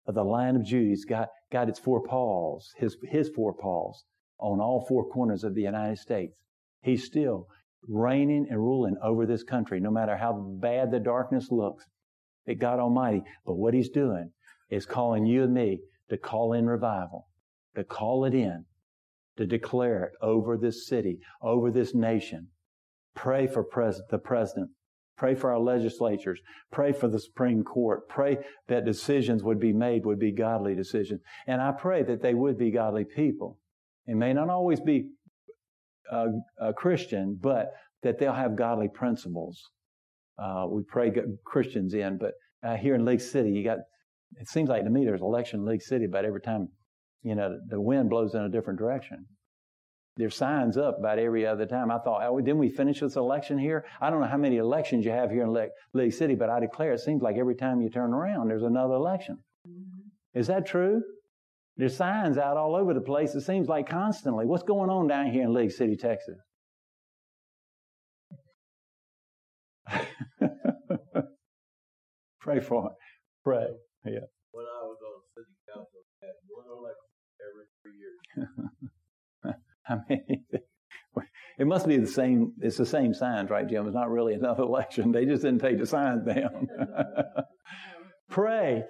[0.06, 4.04] of the lion of Judah, he's got, got its four paws, his, his four paws
[4.38, 6.32] on all four corners of the United States.
[6.80, 7.46] He's still
[7.86, 11.84] reigning and ruling over this country, no matter how bad the darkness looks
[12.48, 13.22] at God Almighty.
[13.44, 14.30] But what he's doing
[14.70, 17.28] is calling you and me to call in revival,
[17.76, 18.64] to call it in,
[19.36, 22.48] to declare it over this city, over this nation.
[23.14, 24.70] Pray for pres- the president.
[25.18, 26.40] Pray for our legislatures.
[26.70, 28.08] Pray for the Supreme Court.
[28.08, 28.38] Pray
[28.68, 31.20] that decisions would be made would be godly decisions.
[31.48, 33.58] And I pray that they would be godly people.
[34.06, 35.10] It may not always be
[36.10, 36.28] uh,
[36.60, 39.60] a Christian, but that they'll have godly principles.
[40.38, 41.12] Uh, we pray
[41.44, 43.78] Christians in, but uh, here in League City, you got,
[44.40, 46.68] it seems like to me there's election in League City about every time,
[47.22, 49.26] you know, the wind blows in a different direction.
[50.18, 51.92] There's signs up about every other time.
[51.92, 53.84] I thought, oh, didn't we finish this election here?
[54.00, 56.58] I don't know how many elections you have here in Lake, League City, but I
[56.58, 59.38] declare it seems like every time you turn around, there's another election.
[59.66, 60.08] Mm-hmm.
[60.34, 61.02] Is that true?
[61.76, 63.36] There's signs out all over the place.
[63.36, 64.44] It seems like constantly.
[64.44, 66.40] What's going on down here in League City, Texas?
[72.40, 72.92] Pray for it.
[73.44, 73.68] Pray.
[74.04, 74.26] Yeah.
[74.50, 77.06] When I was on city council, I had one election
[77.40, 78.90] every three years.
[79.90, 80.44] I mean,
[81.58, 82.52] it must be the same.
[82.60, 83.86] It's the same signs, right, Jim?
[83.86, 85.10] It's not really another election.
[85.12, 86.68] They just didn't take the signs down.
[88.30, 88.84] Pray.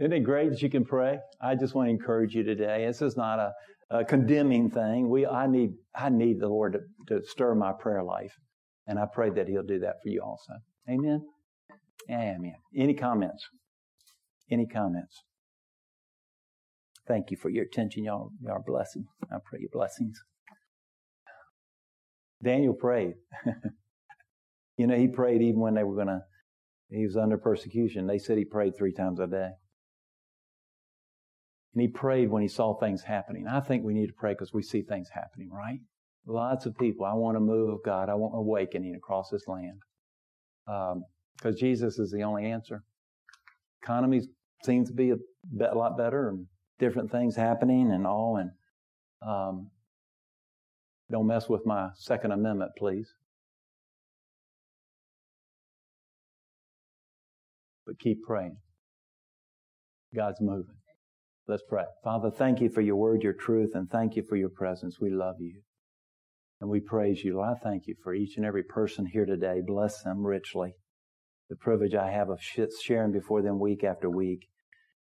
[0.00, 1.18] Isn't it great that you can pray?
[1.40, 2.84] I just want to encourage you today.
[2.84, 3.52] This is not a,
[3.90, 5.08] a condemning thing.
[5.08, 8.32] We, I need, I need the Lord to, to stir my prayer life,
[8.88, 10.54] and I pray that He'll do that for you also.
[10.90, 11.24] Amen.
[12.10, 12.54] Amen.
[12.76, 13.46] Any comments?
[14.50, 15.22] Any comments?
[17.08, 18.04] Thank you for your attention.
[18.04, 18.98] Y'all, y'all are blessed.
[19.32, 20.22] I pray your blessings.
[22.44, 23.14] Daniel prayed.
[24.76, 26.20] you know, he prayed even when they were going to,
[26.90, 28.06] he was under persecution.
[28.06, 29.50] They said he prayed three times a day.
[31.74, 33.46] And he prayed when he saw things happening.
[33.46, 35.80] I think we need to pray because we see things happening, right?
[36.26, 37.06] Lots of people.
[37.06, 38.10] I want a move of God.
[38.10, 39.80] I want awakening across this land.
[40.66, 42.84] Because um, Jesus is the only answer.
[43.82, 44.22] Economy
[44.64, 45.16] seems to be a,
[45.60, 46.46] a lot better and
[46.78, 48.36] different things happening and all.
[48.36, 48.50] And
[49.26, 49.70] um,
[51.10, 53.08] don't mess with my Second Amendment, please.
[57.86, 58.56] But keep praying.
[60.14, 60.76] God's moving.
[61.46, 61.84] Let's pray.
[62.04, 65.00] Father, thank you for your word, your truth, and thank you for your presence.
[65.00, 65.62] We love you.
[66.60, 67.40] And we praise you.
[67.40, 69.62] I thank you for each and every person here today.
[69.66, 70.74] Bless them richly.
[71.48, 74.48] The privilege I have of sharing before them week after week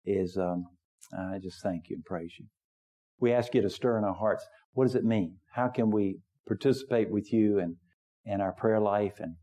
[0.06, 0.66] is, um,
[1.12, 2.46] I just thank you and praise you.
[3.20, 4.46] We ask you to stir in our hearts.
[4.74, 5.38] What does it mean?
[5.54, 7.76] How can we participate with you and,
[8.26, 9.20] and our prayer life?
[9.20, 9.36] And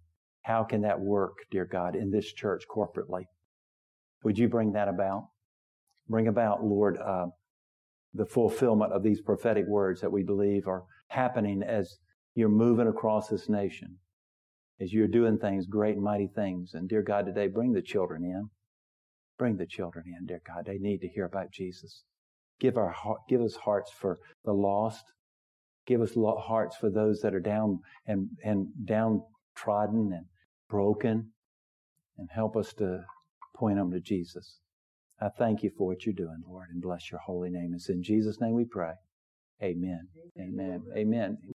[0.42, 3.24] how can that work, dear God, in this church corporately?
[4.24, 5.28] Would you bring that about?
[6.08, 7.26] Bring about, Lord, uh,
[8.12, 11.98] the fulfillment of these prophetic words that we believe are happening as
[12.34, 13.96] you're moving across this nation,
[14.80, 16.72] as you're doing things, great and mighty things.
[16.74, 18.50] And dear God, today, bring the children in.
[19.40, 20.66] Bring the children in, dear God.
[20.66, 22.04] They need to hear about Jesus.
[22.60, 22.94] Give our
[23.26, 25.02] give us hearts for the lost.
[25.86, 30.26] Give us hearts for those that are down and and downtrodden and
[30.68, 31.32] broken,
[32.18, 33.02] and help us to
[33.56, 34.58] point them to Jesus.
[35.22, 37.72] I thank you for what you're doing, Lord, and bless your holy name.
[37.74, 38.92] It's in Jesus' name we pray.
[39.62, 40.06] Amen.
[40.38, 40.82] Amen.
[40.94, 41.38] Amen.